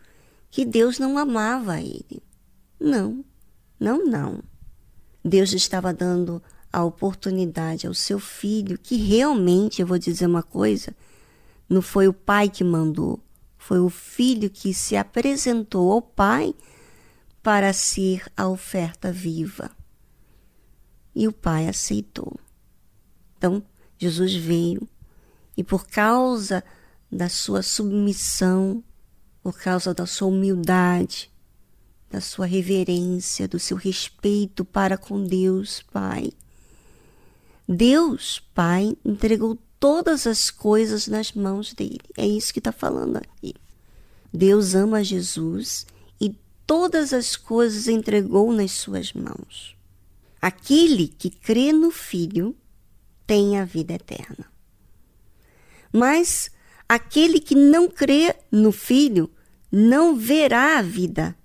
[0.49, 2.23] que Deus não amava ele.
[2.79, 3.23] Não.
[3.77, 4.41] Não, não.
[5.23, 6.41] Deus estava dando
[6.71, 10.95] a oportunidade ao seu filho, que realmente, eu vou dizer uma coisa,
[11.69, 13.19] não foi o pai que mandou,
[13.57, 16.53] foi o filho que se apresentou ao pai
[17.41, 19.71] para ser a oferta viva.
[21.15, 22.39] E o pai aceitou.
[23.37, 23.63] Então,
[23.97, 24.87] Jesus veio
[25.55, 26.63] e, por causa
[27.11, 28.83] da sua submissão,
[29.41, 31.31] por causa da sua humildade,
[32.09, 36.31] da sua reverência, do seu respeito para com Deus, Pai.
[37.67, 42.01] Deus, Pai, entregou todas as coisas nas mãos dele.
[42.17, 43.53] É isso que está falando aqui.
[44.33, 45.85] Deus ama Jesus
[46.19, 49.75] e todas as coisas entregou nas suas mãos.
[50.41, 52.55] Aquele que crê no Filho
[53.27, 54.45] tem a vida eterna.
[55.93, 56.49] Mas
[56.89, 59.29] aquele que não crê no Filho
[59.71, 61.35] não verá a vida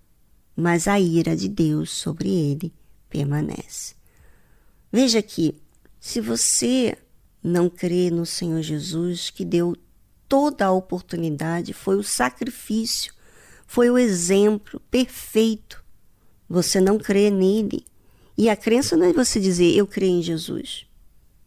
[0.61, 2.73] mas a ira de Deus sobre ele
[3.09, 3.95] permanece.
[4.93, 5.55] Veja que,
[5.99, 6.97] se você
[7.43, 9.77] não crê no Senhor Jesus, que deu
[10.29, 13.13] toda a oportunidade, foi o sacrifício,
[13.67, 15.83] foi o exemplo perfeito.
[16.49, 17.85] Você não crê nele.
[18.37, 20.87] E a crença não é você dizer eu creio em Jesus.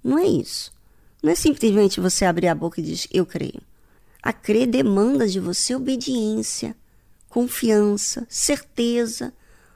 [0.03, 0.71] Não é isso.
[1.21, 3.61] Não é simplesmente você abrir a boca e dizer eu creio.
[4.21, 6.75] A crer demanda de você obediência,
[7.29, 9.33] confiança, certeza,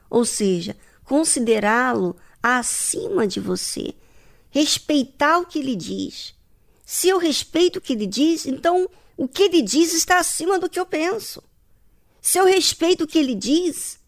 [0.08, 3.94] ou seja, considerá-lo acima de você,
[4.50, 6.34] respeitar o que ele diz.
[6.84, 10.68] Se eu respeito o que ele diz, então o que ele diz está acima do
[10.68, 11.42] que eu penso.
[12.20, 13.98] Se eu respeito o que ele diz,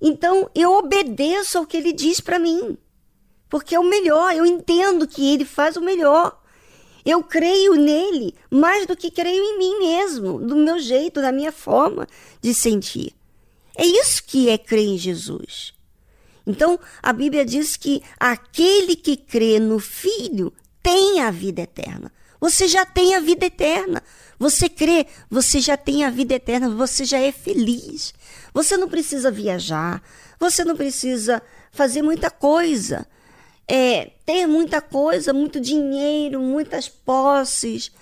[0.00, 2.76] então eu obedeço ao que ele diz para mim.
[3.48, 6.40] Porque é o melhor, eu entendo que ele faz o melhor.
[7.04, 11.52] Eu creio nele mais do que creio em mim mesmo, do meu jeito, da minha
[11.52, 12.06] forma
[12.40, 13.12] de sentir.
[13.76, 15.74] É isso que é crer em Jesus.
[16.46, 22.12] Então, a Bíblia diz que aquele que crê no Filho tem a vida eterna.
[22.40, 24.02] Você já tem a vida eterna.
[24.38, 28.12] Você crê, você já tem a vida eterna, você já é feliz.
[28.52, 30.02] Você não precisa viajar,
[30.40, 31.40] você não precisa
[31.70, 33.06] fazer muita coisa.
[33.68, 37.92] É, ter muita coisa, muito dinheiro, muitas posses,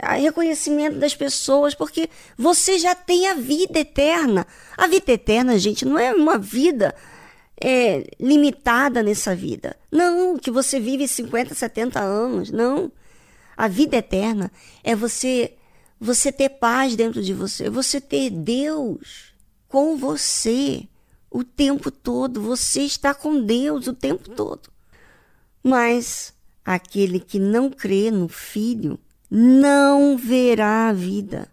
[0.00, 4.46] reconhecimento das pessoas, porque você já tem a vida eterna.
[4.76, 6.94] A vida eterna, gente, não é uma vida
[7.60, 9.76] é, limitada nessa vida.
[9.90, 12.50] Não, que você vive 50, 70 anos.
[12.50, 12.90] Não.
[13.56, 14.50] A vida eterna
[14.82, 15.54] é você
[16.00, 19.32] você ter paz dentro de você, você ter Deus
[19.68, 20.88] com você
[21.30, 24.68] o tempo todo, você está com Deus o tempo todo.
[25.62, 26.34] Mas
[26.64, 28.98] aquele que não crê no Filho
[29.34, 31.48] não verá a vida.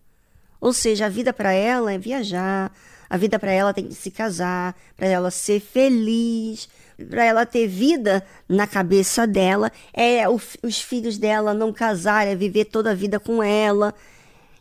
[0.60, 2.74] Ou seja, a vida para ela é viajar,
[3.10, 6.68] a vida para ela tem que se casar, para ela ser feliz,
[7.10, 12.66] para ela ter vida na cabeça dela, é os filhos dela não casar, é viver
[12.66, 13.96] toda a vida com ela.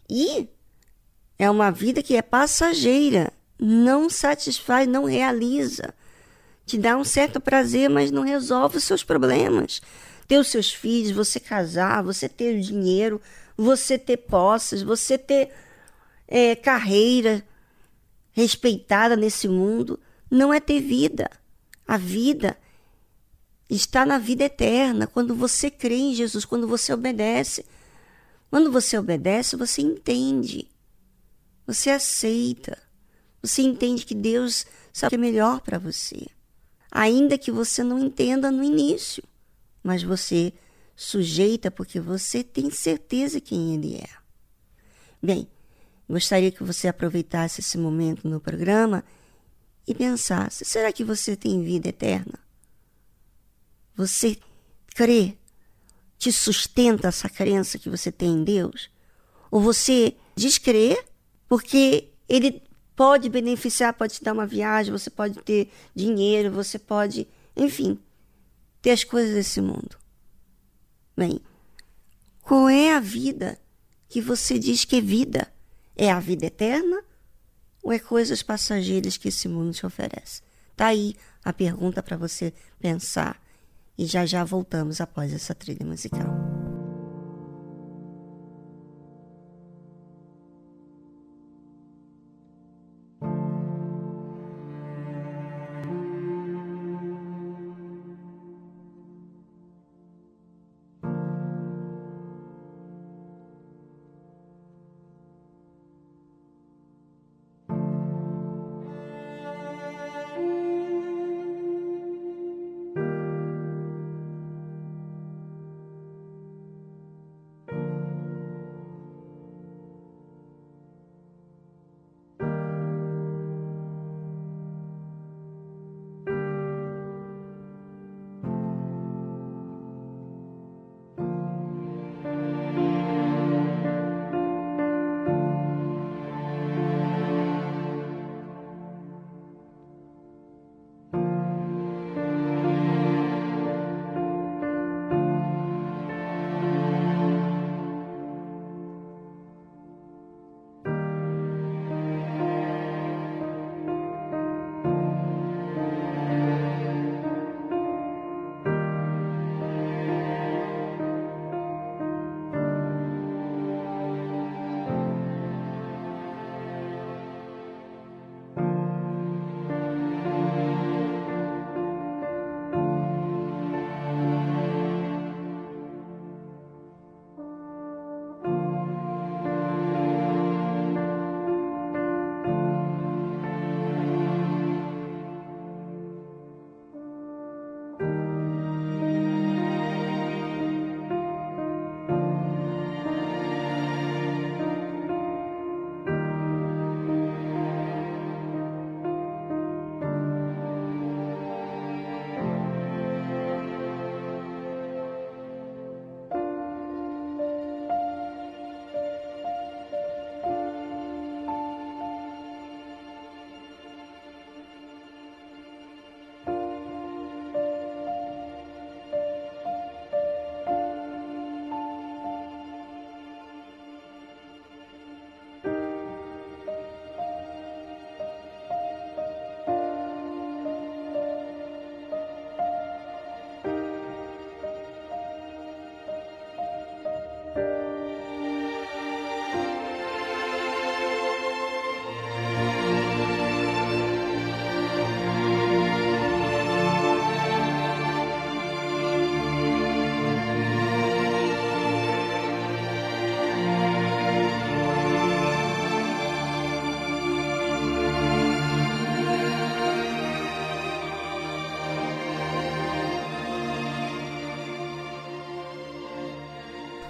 [0.09, 0.49] E
[1.37, 5.93] é uma vida que é passageira, não satisfaz, não realiza.
[6.65, 9.83] Te dá um certo prazer, mas não resolve os seus problemas
[10.29, 13.21] ter os seus filhos, você casar, você ter dinheiro,
[13.57, 15.51] você ter posses, você ter
[16.29, 17.43] é, carreira
[18.33, 19.99] respeitada nesse mundo,
[20.31, 21.31] não é ter vida.
[21.87, 22.59] A vida
[23.71, 27.65] está na vida eterna, quando você crê em Jesus, quando você obedece.
[28.51, 30.69] Quando você obedece, você entende,
[31.67, 32.79] você aceita,
[33.43, 36.27] você entende que Deus sabe o que é melhor para você,
[36.91, 39.23] ainda que você não entenda no início
[39.89, 40.53] mas você
[40.95, 44.09] sujeita porque você tem certeza quem ele é.
[45.23, 45.49] Bem,
[46.07, 49.03] gostaria que você aproveitasse esse momento no programa
[49.87, 52.39] e pensasse: será que você tem vida eterna?
[53.97, 54.37] Você
[54.89, 55.39] crê?
[56.19, 58.91] Te sustenta essa crença que você tem em Deus?
[59.51, 61.03] Ou você descrê
[61.49, 62.63] porque ele
[62.95, 67.27] pode beneficiar, pode te dar uma viagem, você pode ter dinheiro, você pode,
[67.57, 67.99] enfim,
[68.89, 69.99] ter as coisas desse mundo.
[71.15, 71.41] Bem,
[72.41, 73.59] qual é a vida
[74.09, 75.53] que você diz que é vida?
[75.95, 77.03] É a vida eterna
[77.83, 80.41] ou é coisas passageiras que esse mundo te oferece?
[80.75, 81.15] Tá aí
[81.45, 83.39] a pergunta para você pensar
[83.99, 86.48] e já já voltamos após essa trilha musical.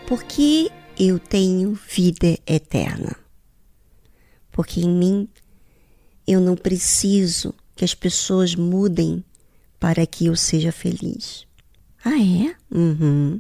[0.09, 3.15] Por que eu tenho vida eterna?
[4.51, 5.29] Porque em mim
[6.27, 9.23] eu não preciso que as pessoas mudem
[9.79, 11.47] para que eu seja feliz.
[12.03, 12.57] Ah, é?
[12.75, 13.39] Uhum.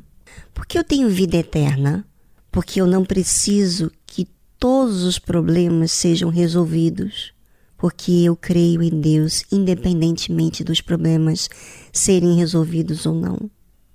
[0.52, 2.06] Porque eu tenho vida eterna?
[2.52, 4.28] Porque eu não preciso que
[4.58, 7.32] todos os problemas sejam resolvidos.
[7.78, 11.48] Porque eu creio em Deus, independentemente dos problemas
[11.90, 13.50] serem resolvidos ou não.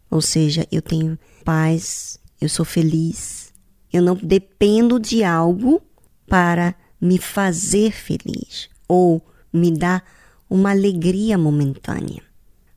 [0.10, 3.54] Ou seja, eu tenho paz, eu sou feliz.
[3.92, 5.82] Eu não dependo de algo
[6.28, 9.22] para me fazer feliz ou
[9.52, 10.04] me dar
[10.50, 12.22] uma alegria momentânea.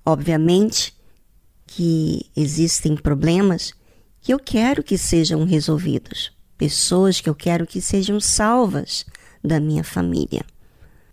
[0.05, 0.95] Obviamente
[1.67, 3.73] que existem problemas
[4.21, 9.05] que eu quero que sejam resolvidos, pessoas que eu quero que sejam salvas
[9.43, 10.45] da minha família.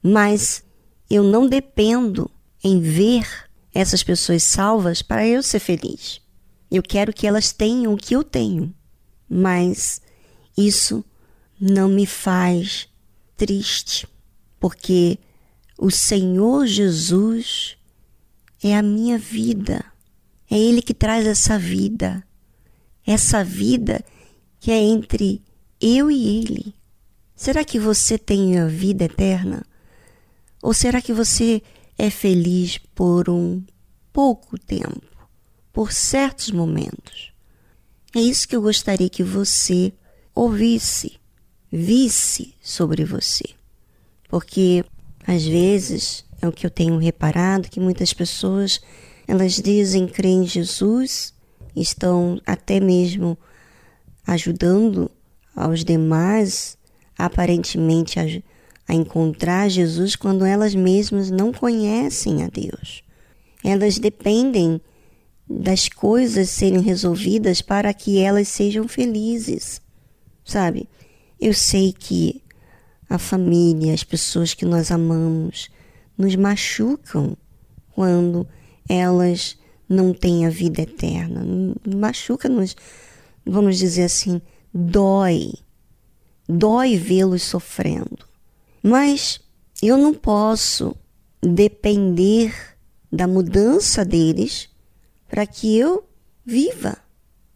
[0.01, 0.63] Mas
[1.09, 2.29] eu não dependo
[2.63, 3.27] em ver
[3.73, 6.22] essas pessoas salvas para eu ser feliz.
[6.73, 8.73] Eu quero que elas tenham o que eu tenho,
[9.29, 10.01] mas
[10.57, 11.05] isso
[11.61, 12.89] não me faz
[13.37, 14.07] triste,
[14.59, 15.19] porque
[15.77, 17.77] o Senhor Jesus
[18.63, 19.85] é a minha vida.
[20.49, 22.23] É Ele que traz essa vida.
[23.05, 24.03] Essa vida
[24.59, 25.43] que é entre
[25.79, 26.73] eu e Ele.
[27.35, 29.63] Será que você tem a vida eterna?
[30.59, 31.61] Ou será que você
[31.99, 33.63] é feliz por um
[34.11, 35.01] pouco tempo,
[35.73, 37.33] por certos momentos?
[38.15, 39.91] É isso que eu gostaria que você
[40.35, 41.19] ouvisse,
[41.71, 43.43] visse sobre você.
[44.29, 44.85] Porque
[45.25, 48.79] às vezes é o que eu tenho reparado que muitas pessoas
[49.27, 51.33] elas dizem crer em Jesus,
[51.75, 53.37] estão até mesmo
[54.27, 55.09] ajudando
[55.55, 56.77] aos demais
[57.17, 58.23] aparentemente a,
[58.87, 63.03] a encontrar Jesus quando elas mesmas não conhecem a Deus.
[63.63, 64.81] Elas dependem
[65.47, 69.81] das coisas serem resolvidas para que elas sejam felizes,
[70.43, 70.89] sabe?
[71.39, 72.41] Eu sei que
[73.09, 75.69] a família, as pessoas que nós amamos,
[76.17, 77.37] nos machucam
[77.93, 78.47] quando
[78.87, 79.57] elas
[79.87, 81.45] não têm a vida eterna.
[81.85, 82.75] Machuca-nos,
[83.45, 84.41] vamos dizer assim,
[84.73, 85.53] dói.
[86.47, 88.25] Dói vê-los sofrendo.
[88.81, 89.39] Mas
[89.81, 90.95] eu não posso
[91.41, 92.53] depender
[93.11, 94.69] da mudança deles
[95.33, 96.07] para que eu
[96.45, 96.95] viva.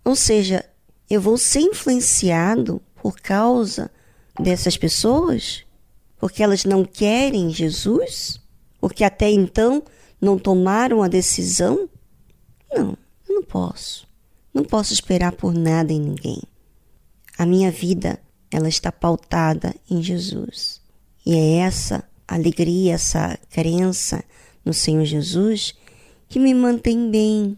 [0.04, 0.66] Ou seja,
[1.08, 3.92] eu vou ser influenciado por causa
[4.40, 5.64] dessas pessoas?
[6.18, 8.42] Porque elas não querem Jesus?
[8.82, 9.84] Porque até então
[10.20, 11.88] não tomaram a decisão?
[12.74, 12.98] Não,
[13.30, 14.08] eu não posso.
[14.52, 16.42] Não posso esperar por nada em ninguém.
[17.38, 20.82] A minha vida, ela está pautada em Jesus.
[21.24, 24.24] E é essa alegria, essa crença
[24.66, 25.76] no Senhor Jesus
[26.28, 27.58] que me mantém bem,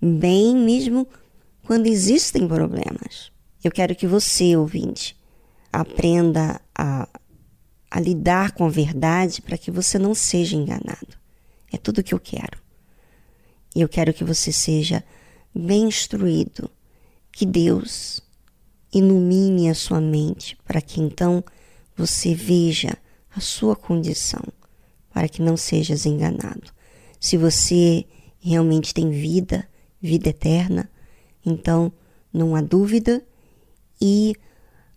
[0.00, 1.06] bem mesmo
[1.64, 3.30] quando existem problemas.
[3.62, 5.16] Eu quero que você, ouvinte,
[5.72, 7.08] aprenda a,
[7.90, 11.18] a lidar com a verdade para que você não seja enganado.
[11.72, 12.58] É tudo o que eu quero.
[13.74, 15.04] E eu quero que você seja
[15.54, 16.70] bem instruído,
[17.32, 18.22] que Deus
[18.92, 21.44] ilumine a sua mente para que então
[21.96, 22.96] você veja
[23.34, 24.42] a sua condição,
[25.12, 26.72] para que não sejas enganado.
[27.20, 28.06] Se você
[28.40, 29.68] realmente tem vida,
[30.00, 30.90] vida eterna,
[31.44, 31.92] então
[32.32, 33.24] não há dúvida
[34.00, 34.34] e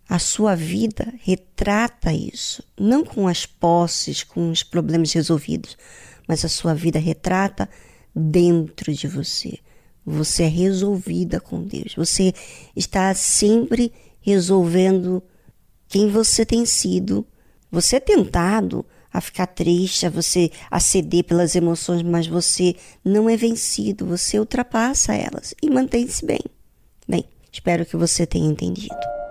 [0.08, 5.76] a sua vida retrata isso, não com as posses, com os problemas resolvidos,
[6.28, 7.68] mas a sua vida retrata
[8.14, 9.58] dentro de você.
[10.04, 11.94] Você é resolvida com Deus.
[11.94, 12.34] Você
[12.74, 15.22] está sempre resolvendo
[15.88, 17.26] quem você tem sido.
[17.70, 22.74] Você é tentado a ficar triste, a você a ceder pelas emoções, mas você
[23.04, 26.40] não é vencido, você ultrapassa elas e mantém-se bem.
[27.06, 29.21] Bem, espero que você tenha entendido.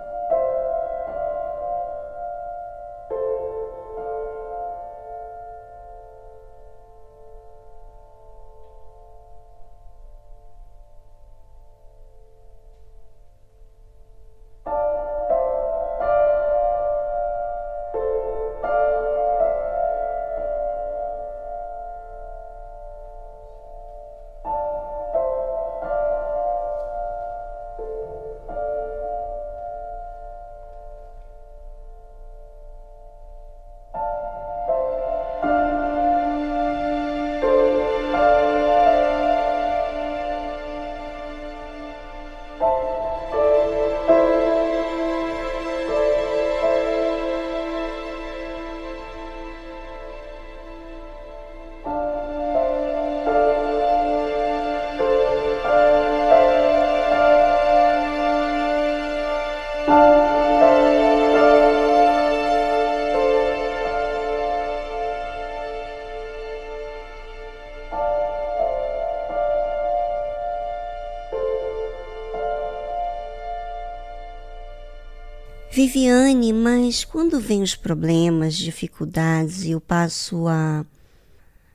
[76.32, 80.86] Viviane, mas quando vem os problemas, dificuldades e eu passo a,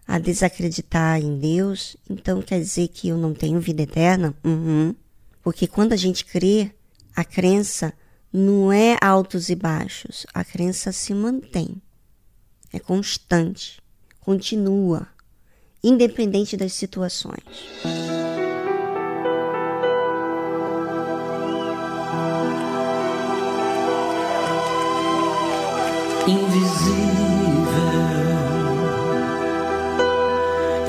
[0.07, 4.35] a desacreditar em Deus, então quer dizer que eu não tenho vida eterna?
[4.43, 4.95] Uhum.
[5.43, 6.73] Porque quando a gente crê,
[7.15, 7.93] a crença
[8.33, 11.81] não é altos e baixos, a crença se mantém,
[12.73, 13.79] é constante,
[14.21, 15.07] continua,
[15.85, 17.45] independente das situações.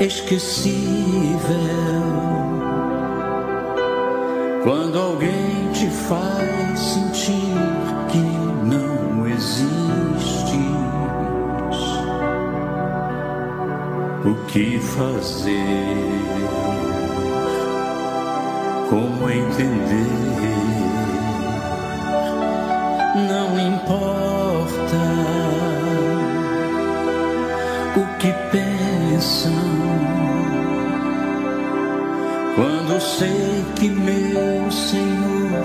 [0.00, 1.38] Esquecível.
[4.62, 7.54] Quando alguém te faz sentir
[8.08, 9.68] que não existes,
[14.24, 16.18] o que fazer?
[18.90, 20.28] Como entender?
[23.28, 24.96] Não importa
[27.96, 29.57] o que pensam
[32.98, 35.64] quando sei que meu Senhor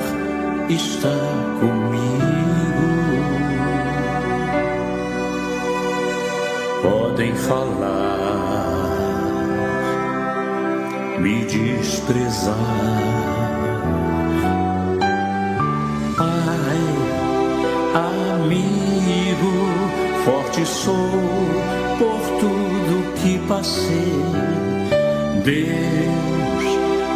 [0.69, 1.09] está
[1.59, 2.23] comigo.
[6.83, 8.77] Podem falar,
[11.19, 12.55] me desprezar.
[16.17, 16.83] Pai,
[18.35, 19.53] amigo,
[20.23, 21.09] forte sou
[21.97, 24.23] por tudo que passei.
[25.43, 26.42] Deus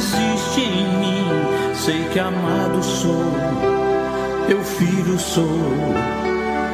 [0.00, 1.24] Existe em mim.
[1.74, 3.24] Sei que amado sou,
[4.46, 5.58] teu filho sou,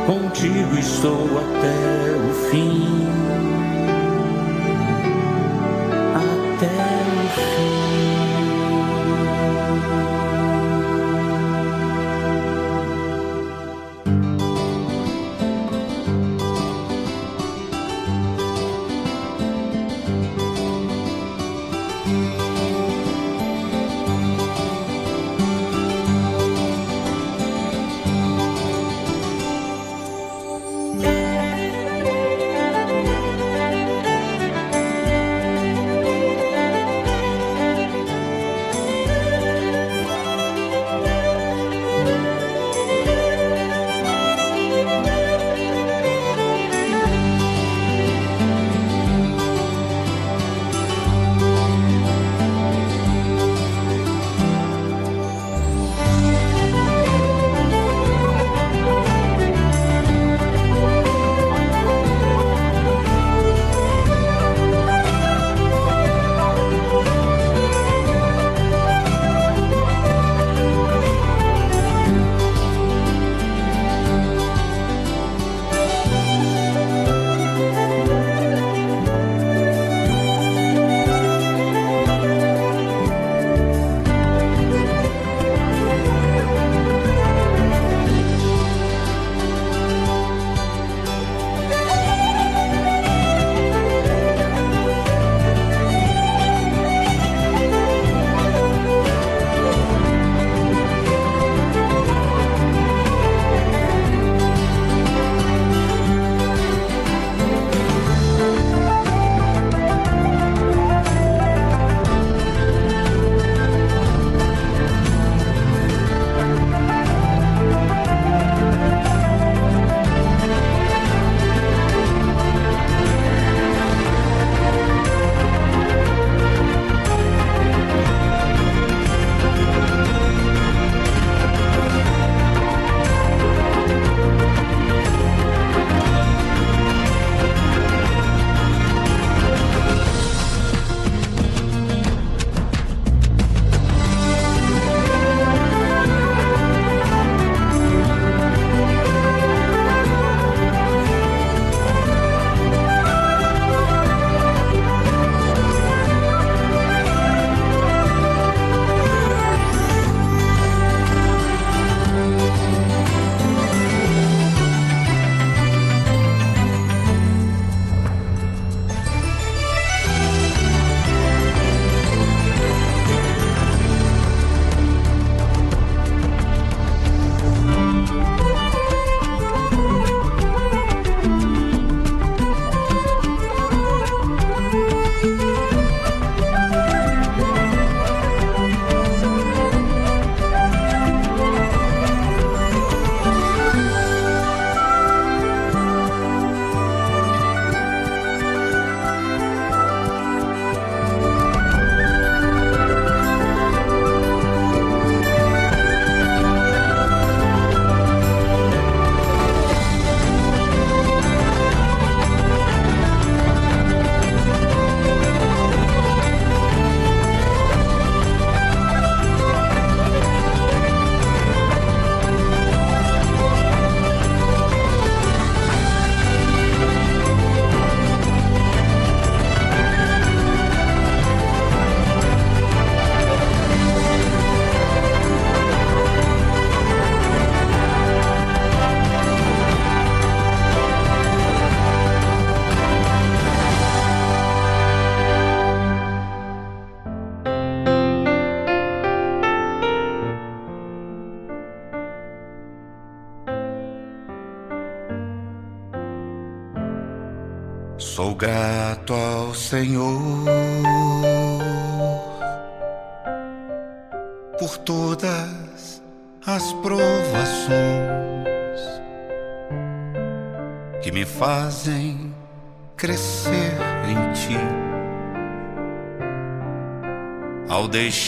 [0.07, 3.07] contigo estou até o fim.
[6.15, 8.16] Até o fim.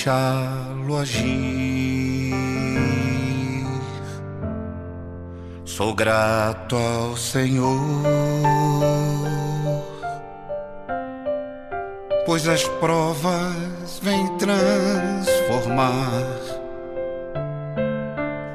[0.08, 2.34] deixá-lo agir.
[5.64, 7.78] Sou grato ao Senhor,
[12.24, 16.24] pois as provas vêm transformar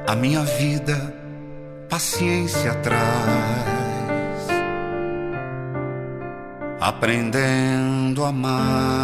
[0.06, 1.14] a minha vida,
[1.88, 2.98] paciência traz,
[6.80, 9.03] aprendendo a amar.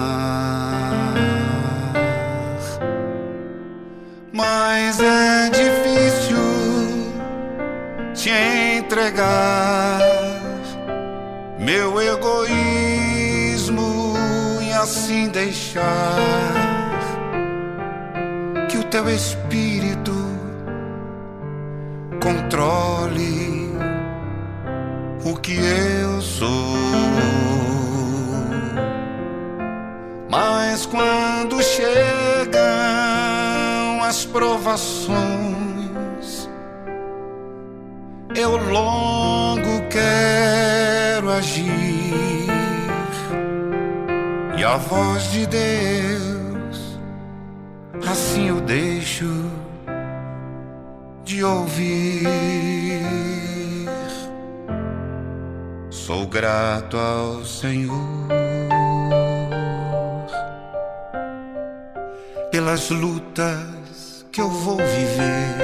[63.30, 65.56] lutas que eu vou viver.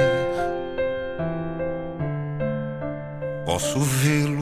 [3.45, 4.36] Posso vê-lo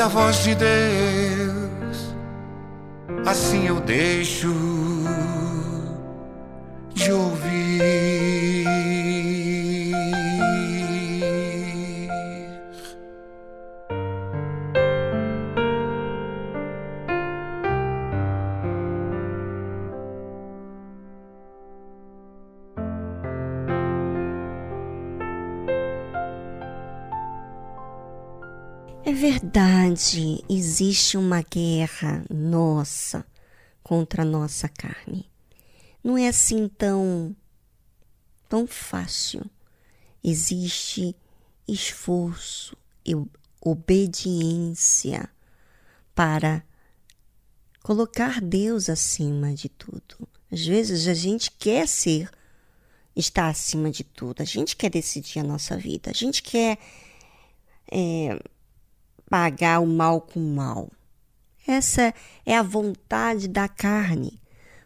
[0.00, 2.14] a voz de Deus.
[3.26, 4.52] Assim eu deixo
[6.94, 8.19] de ouvir.
[29.90, 33.26] Verdade, existe uma guerra nossa
[33.82, 35.28] contra a nossa carne.
[36.02, 37.34] Não é assim tão
[38.48, 39.44] tão fácil.
[40.22, 41.14] Existe
[41.68, 42.76] esforço
[43.06, 43.14] e
[43.60, 45.28] obediência
[46.14, 46.64] para
[47.82, 50.28] colocar Deus acima de tudo.
[50.50, 52.30] Às vezes a gente quer ser
[53.14, 54.42] estar acima de tudo.
[54.42, 56.10] A gente quer decidir a nossa vida.
[56.10, 56.78] A gente quer
[57.90, 58.40] é,
[59.30, 60.90] pagar o mal com o mal.
[61.66, 62.12] Essa
[62.44, 64.42] é a vontade da carne.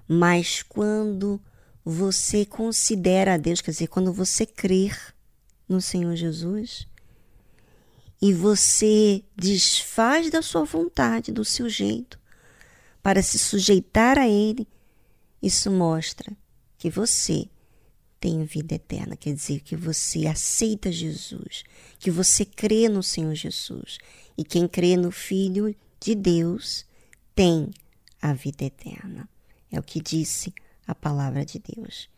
[0.07, 1.41] Mas quando
[1.83, 5.15] você considera a Deus, quer dizer, quando você crer
[5.67, 6.87] no Senhor Jesus
[8.21, 12.19] e você desfaz da sua vontade, do seu jeito,
[13.03, 14.69] para se sujeitar a Ele,
[15.43, 16.37] isso mostra
[16.79, 17.49] que você
[18.21, 21.63] tem vida eterna, quer dizer, que você aceita Jesus,
[21.99, 23.99] que você crê no Senhor Jesus.
[24.37, 26.85] E quem crê no Filho de Deus
[27.35, 27.71] tem
[28.21, 29.29] a vida eterna.
[29.71, 30.53] É o que disse
[30.87, 32.09] a palavra de Deus.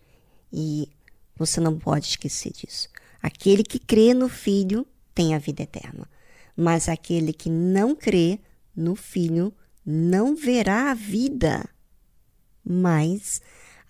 [0.53, 0.89] E
[1.37, 2.89] você não pode esquecer disso.
[3.23, 6.09] Aquele que crê no Filho tem a vida eterna,
[6.57, 8.39] mas aquele que não crê
[8.75, 9.53] no Filho
[9.85, 11.69] não verá a vida,
[12.65, 13.41] mas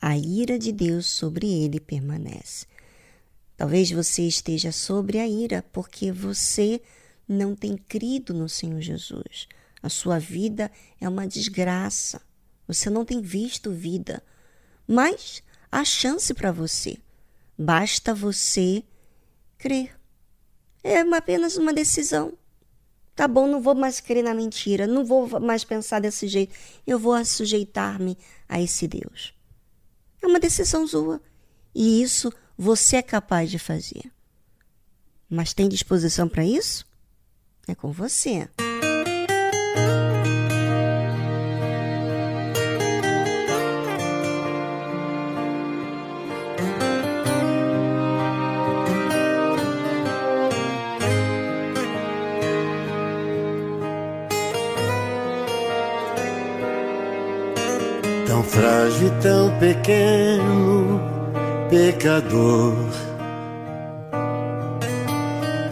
[0.00, 2.66] a ira de Deus sobre ele permanece.
[3.56, 6.80] Talvez você esteja sobre a ira porque você
[7.28, 9.48] não tem crido no Senhor Jesus.
[9.82, 10.70] A sua vida
[11.00, 12.20] é uma desgraça.
[12.66, 14.22] Você não tem visto vida.
[14.86, 16.98] Mas há chance para você.
[17.58, 18.82] Basta você
[19.58, 19.98] crer.
[20.82, 22.32] É apenas uma decisão.
[23.14, 26.54] Tá bom, não vou mais crer na mentira, não vou mais pensar desse jeito.
[26.86, 28.16] Eu vou sujeitar-me
[28.46, 29.34] a esse Deus.
[30.22, 31.20] É uma decisão sua.
[31.74, 34.12] E isso você é capaz de fazer.
[35.28, 36.86] Mas tem disposição para isso?
[37.68, 38.48] É com você.
[58.28, 61.00] Tão frágil tão pequeno,
[61.68, 63.05] pecador.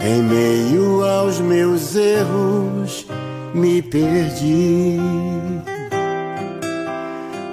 [0.07, 3.07] Em meio aos meus erros,
[3.55, 4.99] me perdi.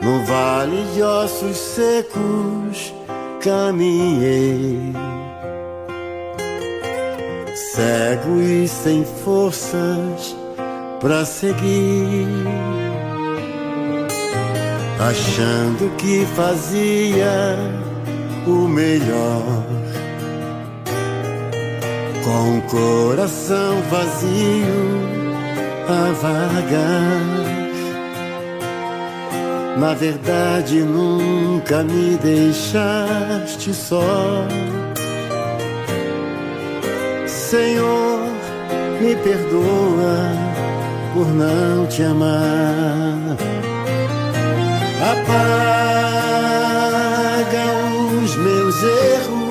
[0.03, 2.93] No vale de ossos secos,
[3.41, 4.93] caminhei.
[7.55, 10.37] Cego e sem forças
[11.01, 12.29] para seguir
[15.01, 17.57] achando que fazia
[18.47, 19.82] o melhor.
[22.25, 25.03] Com o coração vazio
[25.89, 27.43] a vagar.
[29.79, 34.47] Na verdade, nunca me deixaste só.
[37.27, 38.21] Senhor,
[39.01, 40.53] me perdoa
[41.15, 43.37] por não te amar
[45.03, 45.43] apaga
[48.23, 49.42] os meus erros,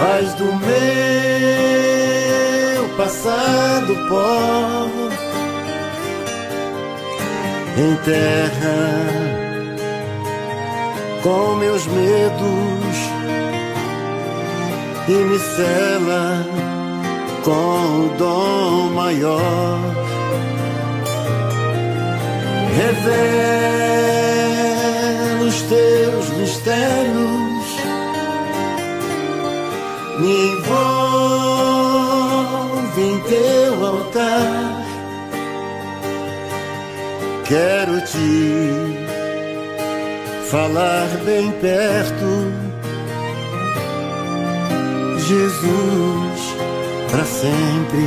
[0.00, 0.56] faz do meu
[2.96, 4.88] passado pó,
[7.76, 8.80] enterra
[11.22, 12.96] com meus medos
[15.06, 16.46] e me cela
[17.44, 19.78] com o dom maior.
[22.74, 23.50] Revela
[25.44, 27.39] os teus mistérios,
[30.20, 30.70] me envolve
[33.00, 34.84] em teu altar.
[37.46, 39.00] Quero te
[40.50, 42.52] falar bem perto,
[45.18, 46.54] Jesus,
[47.10, 48.06] para sempre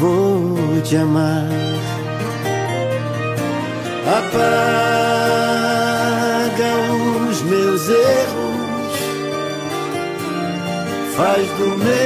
[0.00, 1.48] vou te amar.
[4.18, 4.58] Apaga
[7.30, 8.47] os meus erros,
[11.18, 11.98] faz do meu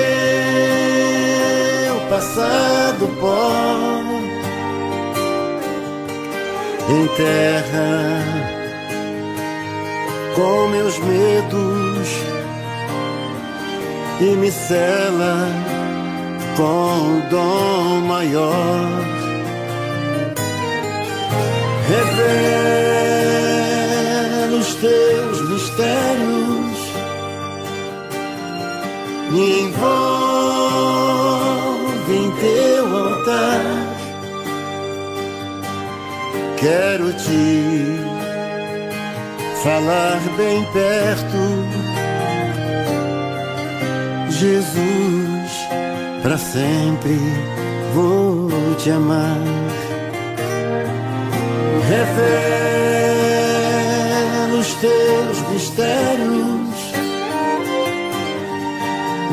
[2.09, 4.01] passado pó
[6.89, 7.90] em terra
[10.34, 12.09] com meus medos
[14.18, 15.47] e me cela
[16.56, 19.02] com o dom maior.
[21.89, 23.26] Revela
[24.56, 26.32] os teus mistérios,
[29.33, 29.83] me envolve
[32.15, 33.63] em teu altar.
[36.59, 37.99] Quero te
[39.63, 41.39] falar bem perto,
[44.31, 45.51] Jesus,
[46.23, 47.19] para sempre
[47.95, 49.39] vou te amar.
[51.89, 52.53] Revela
[54.61, 56.41] os teus mistérios,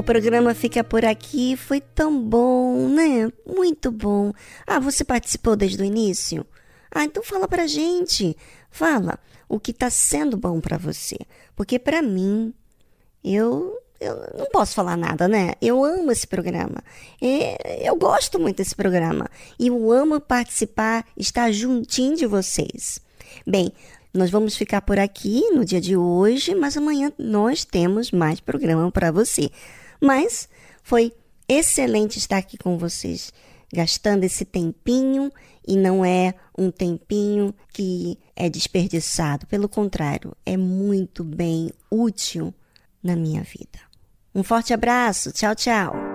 [0.00, 1.58] O programa fica por aqui.
[1.58, 3.30] Foi tão bom, né?
[3.46, 4.32] Muito bom.
[4.66, 6.46] Ah, você participou desde o início?
[6.90, 8.34] Ah, então fala pra gente.
[8.70, 11.18] Fala o que tá sendo bom para você.
[11.54, 12.54] Porque para mim,
[13.22, 15.52] eu eu não posso falar nada, né?
[15.60, 16.82] Eu amo esse programa.
[17.20, 19.28] É, eu gosto muito desse programa.
[19.58, 23.02] E eu amo participar, estar juntinho de vocês.
[23.46, 23.70] Bem,
[24.14, 28.90] nós vamos ficar por aqui no dia de hoje, mas amanhã nós temos mais programa
[28.90, 29.50] para você.
[30.00, 30.48] Mas
[30.82, 31.12] foi
[31.48, 33.32] excelente estar aqui com vocês,
[33.72, 35.30] gastando esse tempinho
[35.66, 39.46] e não é um tempinho que é desperdiçado.
[39.46, 42.54] Pelo contrário, é muito bem útil
[43.02, 43.78] na minha vida.
[44.34, 45.32] Um forte abraço.
[45.32, 46.09] Tchau, tchau.